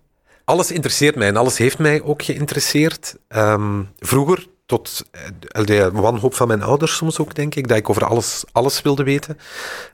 Alles 0.45 0.71
interesseert 0.71 1.15
mij 1.17 1.29
en 1.29 1.37
alles 1.37 1.59
heeft 1.59 1.79
mij 1.79 2.03
ook 2.03 2.23
geïnteresseerd. 2.23 3.17
Ehm, 3.29 3.83
vroeger, 3.99 4.47
tot 4.67 5.05
eh, 5.11 5.65
de 5.65 5.91
wanhoop 5.93 6.35
van 6.35 6.49
mijn 6.49 6.63
ouders 6.63 6.97
soms 6.97 7.19
ook, 7.19 7.35
denk 7.35 7.55
ik, 7.55 7.69
dat 7.69 7.77
ik 7.77 7.89
over 7.91 8.05
alles, 8.05 8.45
alles 8.53 8.83
wilde 8.83 9.03
weten. 9.03 9.39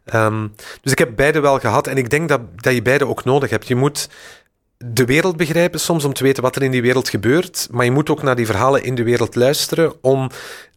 Ehm, 0.04 0.46
dus 0.82 0.92
ik 0.92 0.98
heb 0.98 1.16
beide 1.16 1.40
wel 1.40 1.58
gehad 1.58 1.86
en 1.86 1.96
ik 1.96 2.10
denk 2.10 2.28
dat, 2.28 2.40
dat 2.56 2.74
je 2.74 2.82
beide 2.82 3.06
ook 3.06 3.24
nodig 3.24 3.50
hebt. 3.50 3.68
Je 3.68 3.74
moet 3.74 4.08
de 4.86 5.04
wereld 5.04 5.36
begrijpen 5.36 5.80
soms 5.80 6.04
om 6.04 6.12
te 6.12 6.22
weten 6.22 6.42
wat 6.42 6.56
er 6.56 6.62
in 6.62 6.70
die 6.70 6.82
wereld 6.82 7.08
gebeurt, 7.08 7.68
maar 7.70 7.84
je 7.84 7.90
moet 7.90 8.10
ook 8.10 8.22
naar 8.22 8.36
die 8.36 8.46
verhalen 8.46 8.84
in 8.84 8.94
de 8.94 9.02
wereld 9.02 9.34
luisteren 9.34 10.02
om 10.02 10.30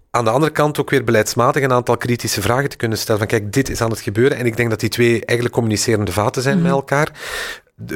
aan 0.10 0.24
de 0.24 0.30
andere 0.30 0.52
kant 0.52 0.80
ook 0.80 0.90
weer 0.90 1.04
beleidsmatig 1.04 1.64
een 1.64 1.72
aantal 1.72 1.98
kritische 1.98 2.42
vragen 2.42 2.70
te 2.70 2.78
kunnen 2.78 2.98
stellen. 2.98 3.20
Van 3.20 3.30
kijk, 3.30 3.54
dit 3.54 3.70
is 3.70 3.82
aan 3.82 3.90
het 3.90 4.00
gebeuren. 4.00 4.38
En 4.38 4.46
ik 4.46 4.58
denk 4.58 4.70
dat 4.70 4.80
die 4.80 4.90
twee 4.90 5.26
eigenlijk 5.26 5.54
communicerende 5.56 6.12
vaten 6.12 6.42
zijn 6.42 6.62
met 6.62 6.72
elkaar. 6.72 7.12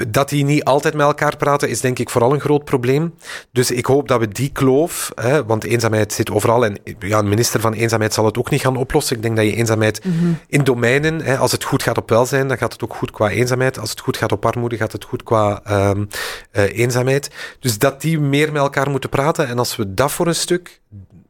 Dat 0.08 0.30
die 0.30 0.44
niet 0.44 0.64
altijd 0.64 0.94
met 0.94 1.06
elkaar 1.06 1.38
praten, 1.38 1.70
is 1.70 1.82
denk 1.82 2.00
ik 2.00 2.10
vooral 2.10 2.34
een 2.34 2.40
groot 2.40 2.64
probleem. 2.64 3.14
Dus 3.52 3.72
ik 3.72 3.86
hoop 3.86 4.08
dat 4.08 4.20
we 4.20 4.28
die 4.28 4.52
kloof, 4.52 5.12
hè, 5.16 5.46
want 5.46 5.64
eenzaamheid 5.64 6.14
zit 6.14 6.32
overal 6.32 6.66
en 6.66 6.78
ja, 7.00 7.20
een 7.20 7.30
minister 7.30 7.60
van 7.60 7.74
eenzaamheid 7.74 8.14
zal 8.14 8.26
het 8.26 8.38
ook 8.38 8.50
niet 8.50 8.62
gaan 8.62 8.76
oplossen. 8.76 9.16
Ik 9.16 9.22
denk 9.22 9.36
dat 9.36 9.46
je 9.46 9.56
eenzaamheid 9.56 10.02
in 10.48 10.64
domeinen, 10.64 11.22
hè, 11.22 11.38
als 11.38 11.52
het 11.52 11.64
goed 11.64 11.84
gaat 11.84 11.98
op 11.98 12.10
welzijn, 12.10 12.48
dan 12.48 12.58
gaat 12.58 12.74
het 12.74 12.84
ook 12.84 12.96
goed 12.96 13.12
qua 13.12 13.30
eenzaamheid. 13.30 13.80
Als 13.80 13.90
het 13.90 14.00
goed 14.00 14.18
gaat 14.18 14.32
op 14.32 14.46
armoede, 14.46 14.78
gaat 14.78 14.92
het 14.92 15.04
goed 15.04 15.24
qua 15.24 15.62
ehm, 15.64 16.06
eh, 16.52 16.78
eenzaamheid. 16.78 17.30
Dus 17.60 17.78
dat 17.78 18.02
die 18.02 18.20
meer 18.20 18.52
met 18.52 18.62
elkaar 18.62 18.90
moeten 18.90 19.10
praten. 19.10 19.48
En 19.48 19.58
als 19.58 19.76
we 19.76 19.94
dat 19.94 20.12
voor 20.12 20.28
een 20.28 20.36
stuk 20.36 20.82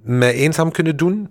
met 0.03 0.33
eenzaam 0.33 0.71
kunnen 0.71 0.97
doen, 0.97 1.29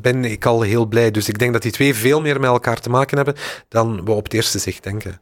ben 0.00 0.24
ik 0.24 0.44
al 0.46 0.62
heel 0.62 0.86
blij. 0.86 1.10
Dus 1.10 1.28
ik 1.28 1.38
denk 1.38 1.52
dat 1.52 1.62
die 1.62 1.72
twee 1.72 1.94
veel 1.94 2.20
meer 2.20 2.40
met 2.40 2.50
elkaar 2.50 2.80
te 2.80 2.90
maken 2.90 3.16
hebben 3.16 3.34
dan 3.68 4.04
we 4.04 4.10
op 4.10 4.24
het 4.24 4.34
eerste 4.34 4.58
zicht 4.58 4.82
denken. 4.82 5.20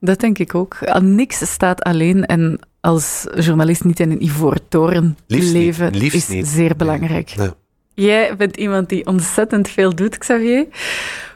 Dat 0.00 0.20
denk 0.20 0.38
ik 0.38 0.54
ook. 0.54 0.78
Niks 1.00 1.50
staat 1.52 1.82
alleen 1.82 2.26
en 2.26 2.58
als 2.80 3.26
journalist 3.34 3.84
niet 3.84 4.00
in 4.00 4.10
een 4.10 4.22
ivoren 4.24 4.60
toren 4.68 5.18
Liefst 5.26 5.52
niet. 5.52 5.78
leven 5.92 5.92
is 5.92 6.28
niet. 6.28 6.46
zeer 6.46 6.76
belangrijk. 6.76 7.34
Nee. 7.36 7.50
Jij 7.94 8.36
bent 8.36 8.56
iemand 8.56 8.88
die 8.88 9.06
ontzettend 9.06 9.68
veel 9.68 9.94
doet, 9.94 10.18
Xavier. 10.18 10.66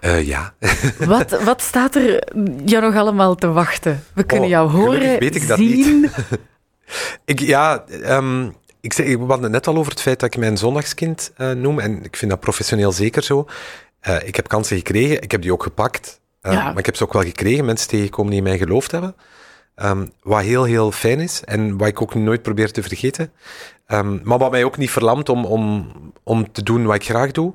Eh, 0.00 0.26
ja. 0.26 0.54
Wat, 0.98 1.42
wat 1.42 1.62
staat 1.62 1.94
er 1.94 2.28
jou 2.64 2.82
nog 2.84 2.94
allemaal 2.96 3.34
te 3.34 3.46
wachten? 3.52 4.02
We 4.14 4.24
kunnen 4.24 4.44
Oh, 4.46 4.50
jou 4.50 4.70
horen, 4.70 5.18
weet 5.18 5.34
ik 5.36 5.46
dat 5.48 5.58
zien. 5.58 6.08
Ik, 7.24 7.40
ja, 7.40 7.84
ehm, 8.02 8.48
ik, 8.80 8.92
zei, 8.92 9.08
ik 9.08 9.18
had 9.28 9.42
het 9.42 9.50
net 9.50 9.66
al 9.66 9.76
over 9.76 9.92
het 9.92 10.00
feit 10.00 10.20
dat 10.20 10.34
ik 10.34 10.40
mijn 10.40 10.56
zondagskind 10.56 11.32
eh, 11.36 11.50
noem. 11.50 11.78
En 11.78 12.04
ik 12.04 12.16
vind 12.16 12.30
dat 12.30 12.40
professioneel 12.40 12.92
zeker 12.92 13.22
zo. 13.22 13.46
Eh, 14.00 14.16
ik 14.24 14.36
heb 14.36 14.48
kansen 14.48 14.76
gekregen, 14.76 15.22
ik 15.22 15.30
heb 15.30 15.42
die 15.42 15.52
ook 15.52 15.62
gepakt. 15.62 16.20
Eh, 16.44 16.52
Ja. 16.52 16.64
Maar 16.64 16.78
ik 16.78 16.86
heb 16.86 16.96
ze 16.96 17.02
ook 17.04 17.12
wel 17.12 17.22
gekregen, 17.22 17.64
mensen 17.64 17.88
tegengekomen 17.88 18.30
die 18.30 18.40
in 18.40 18.48
mij 18.48 18.58
geloofd 18.58 18.90
hebben. 18.90 19.14
Ehm, 19.74 20.06
wat 20.22 20.42
heel, 20.42 20.64
heel 20.64 20.92
fijn 20.92 21.20
is 21.20 21.42
en 21.44 21.76
wat 21.76 21.88
ik 21.88 22.02
ook 22.02 22.14
nooit 22.14 22.42
probeer 22.42 22.72
te 22.72 22.82
vergeten. 22.82 23.32
Ehm, 23.86 24.18
maar 24.22 24.38
wat 24.38 24.50
mij 24.50 24.64
ook 24.64 24.76
niet 24.76 24.90
verlamt 24.90 25.28
om, 25.28 25.44
om, 25.44 25.92
om 26.22 26.52
te 26.52 26.62
doen 26.62 26.84
wat 26.84 26.94
ik 26.94 27.04
graag 27.04 27.30
doe. 27.30 27.52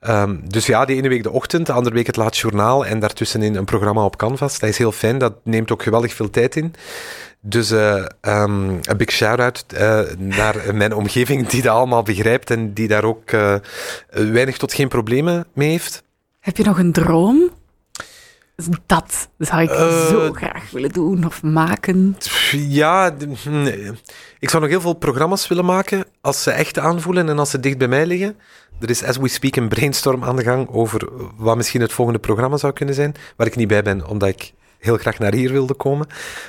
Ehm, 0.00 0.36
dus 0.44 0.66
ja, 0.66 0.84
de 0.84 0.94
ene 0.94 1.08
week 1.08 1.22
de 1.22 1.30
ochtend, 1.30 1.66
de 1.66 1.72
andere 1.72 1.94
week 1.94 2.06
het 2.06 2.16
laatste 2.16 2.46
journaal 2.46 2.86
en 2.86 3.00
daartussenin 3.00 3.54
een 3.56 3.64
programma 3.64 4.04
op 4.04 4.16
Canvas. 4.16 4.58
Dat 4.58 4.68
is 4.68 4.78
heel 4.78 4.92
fijn, 4.92 5.18
dat 5.18 5.34
neemt 5.44 5.72
ook 5.72 5.82
geweldig 5.82 6.14
veel 6.14 6.30
tijd 6.30 6.56
in. 6.56 6.74
Dus 7.40 7.70
eh, 7.70 8.04
ehm, 8.20 8.68
een 8.82 8.96
big 8.96 9.10
shout-out 9.10 9.64
eh, 9.68 10.00
naar 10.16 10.74
mijn 10.74 10.94
omgeving 10.94 11.46
die 11.46 11.62
dat 11.62 11.74
allemaal 11.74 12.02
begrijpt 12.02 12.50
en 12.50 12.72
die 12.72 12.88
daar 12.88 13.04
ook 13.04 13.30
eh, 13.30 13.54
weinig 14.08 14.56
tot 14.58 14.72
geen 14.72 14.88
problemen 14.88 15.46
mee 15.52 15.70
heeft. 15.70 16.02
Heb 16.40 16.56
je 16.56 16.64
nog 16.64 16.78
een 16.78 16.92
droom? 16.92 17.50
Dat 18.86 19.28
zou 19.38 19.62
ik 19.62 19.70
Eh, 19.70 20.06
zo 20.06 20.32
graag 20.32 20.70
willen 20.70 20.90
doen 20.92 21.24
of 21.24 21.42
maken. 21.42 22.16
Ja, 22.52 23.14
nee. 23.44 23.90
ik 24.38 24.50
zou 24.50 24.62
nog 24.62 24.70
heel 24.70 24.80
veel 24.80 24.94
programma's 24.94 25.48
willen 25.48 25.64
maken 25.64 26.04
als 26.20 26.42
ze 26.42 26.50
echt 26.50 26.78
aanvoelen 26.78 27.28
en 27.28 27.38
als 27.38 27.50
ze 27.50 27.60
dicht 27.60 27.78
bij 27.78 27.88
mij 27.88 28.06
liggen. 28.06 28.36
Er 28.80 28.90
is 28.90 29.04
as 29.04 29.16
we 29.16 29.28
speak 29.28 29.56
een 29.56 29.68
brainstorm 29.68 30.24
aan 30.24 30.36
de 30.36 30.42
gang 30.42 30.68
over 30.68 31.08
wat 31.36 31.56
misschien 31.56 31.80
het 31.80 31.92
volgende 31.92 32.20
programma 32.20 32.56
zou 32.56 32.72
kunnen 32.72 32.94
zijn, 32.94 33.14
waar 33.36 33.46
ik 33.46 33.56
niet 33.56 33.68
bij 33.68 33.82
ben, 33.82 34.06
omdat 34.06 34.28
ik 34.28 34.52
heel 34.78 34.96
graag 34.96 35.18
naar 35.18 35.34
hier 35.34 35.52
wilde 35.52 35.74
komen. 35.74 36.06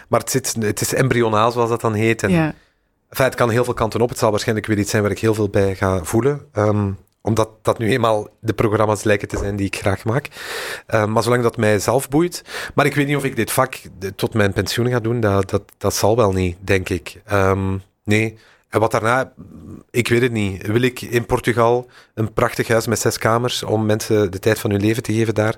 Maar 0.08 0.20
het, 0.20 0.32
zit, 0.32 0.56
het 0.60 0.82
is 0.82 0.94
embryonaal, 0.94 1.52
zoals 1.52 1.70
dat 1.70 1.82
dan 1.82 1.94
heet. 1.94 2.24
En 2.24 2.32
Ja. 2.32 2.54
Enfin, 3.10 3.26
het 3.26 3.36
kan 3.36 3.50
heel 3.50 3.64
veel 3.64 3.74
kanten 3.74 4.02
op. 4.02 4.10
Het 4.10 4.18
zal 4.18 4.30
waarschijnlijk 4.30 4.68
weer 4.68 4.78
iets 4.78 4.90
zijn 4.90 5.02
waar 5.02 5.12
ik 5.12 5.20
heel 5.20 5.34
veel 5.34 5.50
bij 5.50 5.76
ga 5.76 6.04
voelen. 6.04 6.42
Um, 6.54 6.98
omdat 7.22 7.50
dat 7.62 7.78
nu 7.78 7.92
eenmaal 7.92 8.28
de 8.40 8.54
programma's 8.54 9.04
lijken 9.04 9.28
te 9.28 9.38
zijn 9.38 9.56
die 9.56 9.66
ik 9.66 9.76
graag 9.76 10.06
maak. 10.06 10.28
Uh, 10.88 11.06
maar 11.06 11.24
zolang 11.24 11.44
dat 11.44 11.58
mij 11.58 11.80
zelf 11.80 12.10
boeit. 12.10 12.44
Maar 12.76 12.86
ik 12.86 12.96
weet 12.96 13.08
niet 13.08 13.16
of 13.16 13.24
ik 13.24 13.36
dit 13.36 13.52
vak 13.52 13.76
tot 14.16 14.34
mijn 14.34 14.54
pensioen 14.54 14.90
ga 14.90 15.00
doen. 15.00 15.20
Dat, 15.20 15.50
dat, 15.50 15.64
dat 15.78 15.96
zal 15.96 16.16
wel 16.16 16.32
niet, 16.32 16.58
denk 16.60 16.90
ik. 16.90 17.22
Um, 17.32 17.82
nee. 18.04 18.38
En 18.70 18.80
wat 18.80 18.92
daarna, 18.92 19.34
ik 19.92 20.08
weet 20.08 20.22
het 20.22 20.32
niet. 20.32 20.68
Wil 20.68 20.82
ik 20.82 21.02
in 21.02 21.26
Portugal 21.26 21.88
een 22.14 22.34
prachtig 22.34 22.68
huis 22.68 22.88
met 22.88 23.00
zes 23.00 23.18
kamers 23.18 23.64
om 23.64 23.86
mensen 23.86 24.32
de 24.32 24.40
tijd 24.40 24.60
van 24.60 24.72
hun 24.72 24.82
leven 24.82 25.04
te 25.04 25.14
geven 25.14 25.34
daar? 25.34 25.56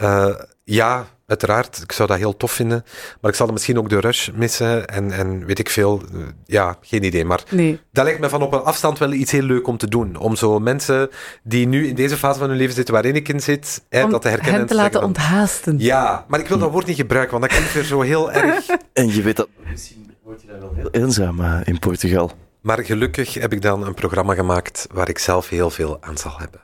Uh, 0.00 0.34
ja, 0.64 1.06
uiteraard. 1.32 1.80
Ik 1.82 1.92
zou 1.92 2.08
dat 2.08 2.18
heel 2.18 2.36
tof 2.36 2.52
vinden. 2.52 2.84
Maar 3.20 3.30
ik 3.30 3.36
zal 3.36 3.46
misschien 3.46 3.78
ook 3.78 3.88
de 3.88 4.00
rush 4.00 4.28
missen 4.34 4.86
en, 4.86 5.10
en 5.10 5.46
weet 5.46 5.58
ik 5.58 5.70
veel. 5.70 6.02
Ja, 6.44 6.76
geen 6.80 7.04
idee. 7.04 7.24
Maar 7.24 7.42
nee. 7.50 7.80
dat 7.92 8.04
lijkt 8.04 8.20
me 8.20 8.28
van 8.28 8.42
op 8.42 8.52
een 8.52 8.62
afstand 8.62 8.98
wel 8.98 9.12
iets 9.12 9.30
heel 9.30 9.42
leuk 9.42 9.66
om 9.66 9.76
te 9.76 9.88
doen. 9.88 10.16
Om 10.16 10.36
zo 10.36 10.58
mensen 10.58 11.10
die 11.42 11.66
nu 11.66 11.86
in 11.86 11.94
deze 11.94 12.16
fase 12.16 12.38
van 12.38 12.48
hun 12.48 12.58
leven 12.58 12.74
zitten 12.74 12.94
waarin 12.94 13.14
ik 13.14 13.28
in 13.28 13.40
zit, 13.40 13.82
hè, 13.88 14.08
dat 14.08 14.22
te 14.22 14.28
herkennen. 14.28 14.58
Hen 14.58 14.68
te, 14.68 14.74
laten 14.74 15.00
van, 15.00 15.08
onthaasten. 15.08 15.78
Ja, 15.78 16.24
maar 16.28 16.40
ik 16.40 16.48
wil 16.48 16.58
dat 16.58 16.70
woord 16.70 16.86
niet 16.86 16.96
gebruiken, 16.96 17.38
want 17.38 17.42
dat 17.42 17.52
klinkt 17.52 17.74
weer 17.74 17.84
zo 17.84 18.00
heel 18.00 18.32
erg. 18.42 18.66
En 18.92 19.14
je 19.14 19.22
weet 19.22 19.36
dat 19.36 19.48
misschien 19.70 20.14
word 20.22 20.40
je 20.40 20.46
daar 20.46 20.60
wel 20.60 20.72
heel 20.74 20.90
eenzaam 20.90 21.40
uh, 21.40 21.60
in 21.64 21.78
Portugal. 21.78 22.30
Maar 22.60 22.84
gelukkig 22.84 23.34
heb 23.34 23.52
ik 23.52 23.62
dan 23.62 23.86
een 23.86 23.94
programma 23.94 24.34
gemaakt 24.34 24.86
waar 24.92 25.08
ik 25.08 25.18
zelf 25.18 25.48
heel 25.48 25.70
veel 25.70 25.98
aan 26.00 26.16
zal 26.18 26.38
hebben. 26.38 26.60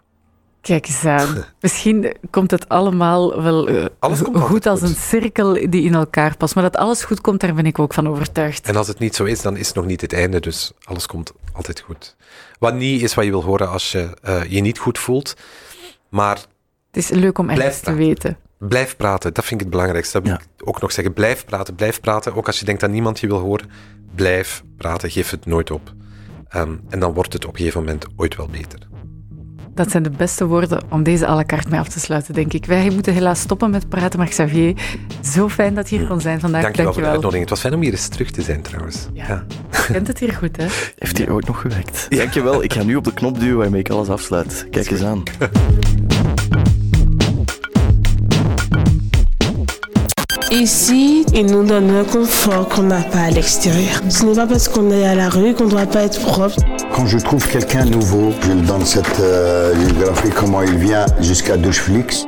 Kijk 0.60 0.86
eens 0.86 1.04
aan. 1.04 1.44
Misschien 1.60 2.16
komt 2.30 2.50
het 2.50 2.68
allemaal 2.68 3.42
wel 3.42 3.68
uh, 3.68 3.84
alles 3.98 4.22
komt 4.22 4.38
goed 4.38 4.66
als 4.66 4.80
goed. 4.80 4.88
een 4.88 4.94
cirkel 4.94 5.52
die 5.52 5.82
in 5.82 5.94
elkaar 5.94 6.36
past. 6.36 6.54
Maar 6.54 6.64
dat 6.64 6.76
alles 6.76 7.04
goed 7.04 7.20
komt, 7.20 7.40
daar 7.40 7.54
ben 7.54 7.66
ik 7.66 7.78
ook 7.78 7.94
van 7.94 8.08
overtuigd. 8.08 8.66
En 8.66 8.76
als 8.76 8.88
het 8.88 8.98
niet 8.98 9.14
zo 9.14 9.24
is, 9.24 9.42
dan 9.42 9.56
is 9.56 9.66
het 9.66 9.76
nog 9.76 9.86
niet 9.86 10.00
het 10.00 10.12
einde. 10.12 10.40
Dus 10.40 10.72
alles 10.84 11.06
komt 11.06 11.32
altijd 11.52 11.80
goed. 11.80 12.16
Wat 12.58 12.74
niet 12.74 13.02
is 13.02 13.14
wat 13.14 13.24
je 13.24 13.30
wil 13.30 13.44
horen 13.44 13.70
als 13.70 13.92
je 13.92 14.16
uh, 14.28 14.44
je 14.44 14.60
niet 14.60 14.78
goed 14.78 14.98
voelt. 14.98 15.34
Maar 16.08 16.36
het 16.86 16.96
is 16.96 17.08
leuk 17.08 17.38
om 17.38 17.50
ergens 17.50 17.80
te 17.80 17.94
weten. 17.94 18.38
Blijf 18.58 18.96
praten, 18.96 19.34
dat 19.34 19.44
vind 19.44 19.60
ik 19.60 19.66
het 19.66 19.70
belangrijkste. 19.70 20.12
Dat 20.12 20.22
wil 20.22 20.32
ja. 20.32 20.40
ik 20.56 20.68
ook 20.68 20.80
nog 20.80 20.92
zeggen. 20.92 21.14
Blijf 21.14 21.44
praten, 21.44 21.74
blijf 21.74 22.00
praten. 22.00 22.34
Ook 22.34 22.46
als 22.46 22.58
je 22.58 22.64
denkt 22.64 22.80
dat 22.80 22.90
niemand 22.90 23.20
je 23.20 23.26
wil 23.26 23.38
horen. 23.38 23.70
Blijf 24.14 24.62
praten, 24.76 25.10
geef 25.10 25.30
het 25.30 25.46
nooit 25.46 25.70
op. 25.70 25.92
Um, 26.56 26.80
en 26.88 27.00
dan 27.00 27.12
wordt 27.12 27.32
het 27.32 27.44
op 27.44 27.50
een 27.50 27.58
gegeven 27.58 27.80
moment 27.80 28.06
ooit 28.16 28.36
wel 28.36 28.48
beter. 28.48 28.78
Dat 29.78 29.90
zijn 29.90 30.02
de 30.02 30.10
beste 30.10 30.46
woorden 30.46 30.82
om 30.90 31.02
deze 31.02 31.26
à 31.26 31.34
la 31.34 31.44
carte 31.44 31.68
mee 31.70 31.80
af 31.80 31.88
te 31.88 32.00
sluiten, 32.00 32.34
denk 32.34 32.52
ik. 32.52 32.66
Wij 32.66 32.90
moeten 32.90 33.12
helaas 33.12 33.40
stoppen 33.40 33.70
met 33.70 33.88
praten, 33.88 34.18
maar 34.18 34.28
Xavier, 34.28 34.74
zo 35.24 35.48
fijn 35.48 35.74
dat 35.74 35.90
je 35.90 35.98
hier 35.98 36.06
kon 36.06 36.20
zijn 36.20 36.40
vandaag. 36.40 36.62
Dank 36.62 36.76
je 36.76 36.82
wel 36.82 36.92
voor 36.92 37.02
de 37.02 37.08
uitnodiging. 37.08 37.40
Het 37.40 37.50
was 37.50 37.60
fijn 37.60 37.74
om 37.74 37.80
hier 37.80 37.92
eens 37.92 38.08
terug 38.08 38.30
te 38.30 38.42
zijn, 38.42 38.62
trouwens. 38.62 39.06
Ja. 39.12 39.26
ja. 39.28 39.44
Je 39.70 39.92
kent 39.92 40.06
het 40.06 40.18
hier 40.18 40.32
goed, 40.32 40.56
hè? 40.56 40.66
Heeft 40.98 41.18
hier 41.18 41.32
ooit 41.32 41.46
nog 41.46 41.60
gewerkt? 41.60 42.06
Dankjewel. 42.08 42.62
Ik 42.62 42.72
ga 42.72 42.82
nu 42.82 42.96
op 42.96 43.04
de 43.04 43.12
knop 43.12 43.40
duwen 43.40 43.56
waarmee 43.56 43.80
ik 43.80 43.90
alles 43.90 44.08
afsluit. 44.08 44.66
Kijk 44.70 44.90
eens 44.90 45.02
aan. 45.02 45.22
Ici, 50.50 51.24
ils 51.32 51.44
nous 51.44 51.66
donnent 51.66 51.90
un 51.90 52.04
confort 52.04 52.68
qu'on 52.68 52.86
n'a 52.86 53.02
pas 53.02 53.26
à 53.26 53.30
l'extérieur. 53.30 54.00
Ce 54.08 54.24
n'est 54.24 54.34
pas 54.34 54.46
parce 54.46 54.68
qu'on 54.68 54.90
est 54.90 55.06
à 55.06 55.14
la 55.14 55.28
rue 55.28 55.54
qu'on 55.54 55.64
ne 55.64 55.70
doit 55.70 55.86
pas 55.86 56.02
être 56.02 56.20
propre. 56.20 56.56
Quand 56.98 57.06
je 57.06 57.18
trouve 57.18 57.46
quelqu'un 57.46 57.84
nouveau, 57.84 58.32
je 58.42 58.50
lui 58.50 58.62
donne 58.62 58.84
cette 58.84 59.20
euh, 59.20 59.72
comment 60.34 60.62
il 60.62 60.78
vient 60.78 61.06
jusqu'à 61.20 61.56
Doucheflix. 61.56 62.26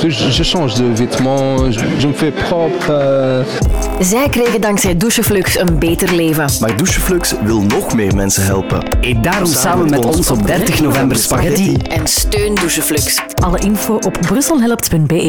Je, 0.00 0.10
je, 0.10 0.42
change 0.44 0.74
de 0.74 0.84
vêtements, 0.94 1.70
je, 1.72 1.80
je 1.98 2.06
me 2.06 2.12
fais 2.12 2.30
propre. 2.30 2.90
Uh... 2.90 4.04
Zij 4.04 4.28
kregen 4.28 4.60
dankzij 4.60 4.96
Doucheflux 4.96 5.58
een 5.58 5.78
beter 5.78 6.14
leven. 6.14 6.50
Maar 6.60 6.76
Doucheflux 6.76 7.34
wil 7.44 7.60
nog 7.60 7.94
meer 7.94 8.14
mensen 8.14 8.44
helpen. 8.44 8.84
Eet 9.00 9.22
daarom 9.24 9.46
samen, 9.46 9.88
samen 9.88 9.90
met 9.90 10.16
ons 10.16 10.30
op 10.30 10.46
30 10.46 10.80
november 10.80 11.16
spaghetti. 11.26 11.76
En 11.76 12.06
steun 12.06 12.54
Doucheflux. 12.54 13.18
Alle 13.40 13.58
info 13.58 13.94
op 13.94 14.18
brusselhelpt.be 14.20 15.22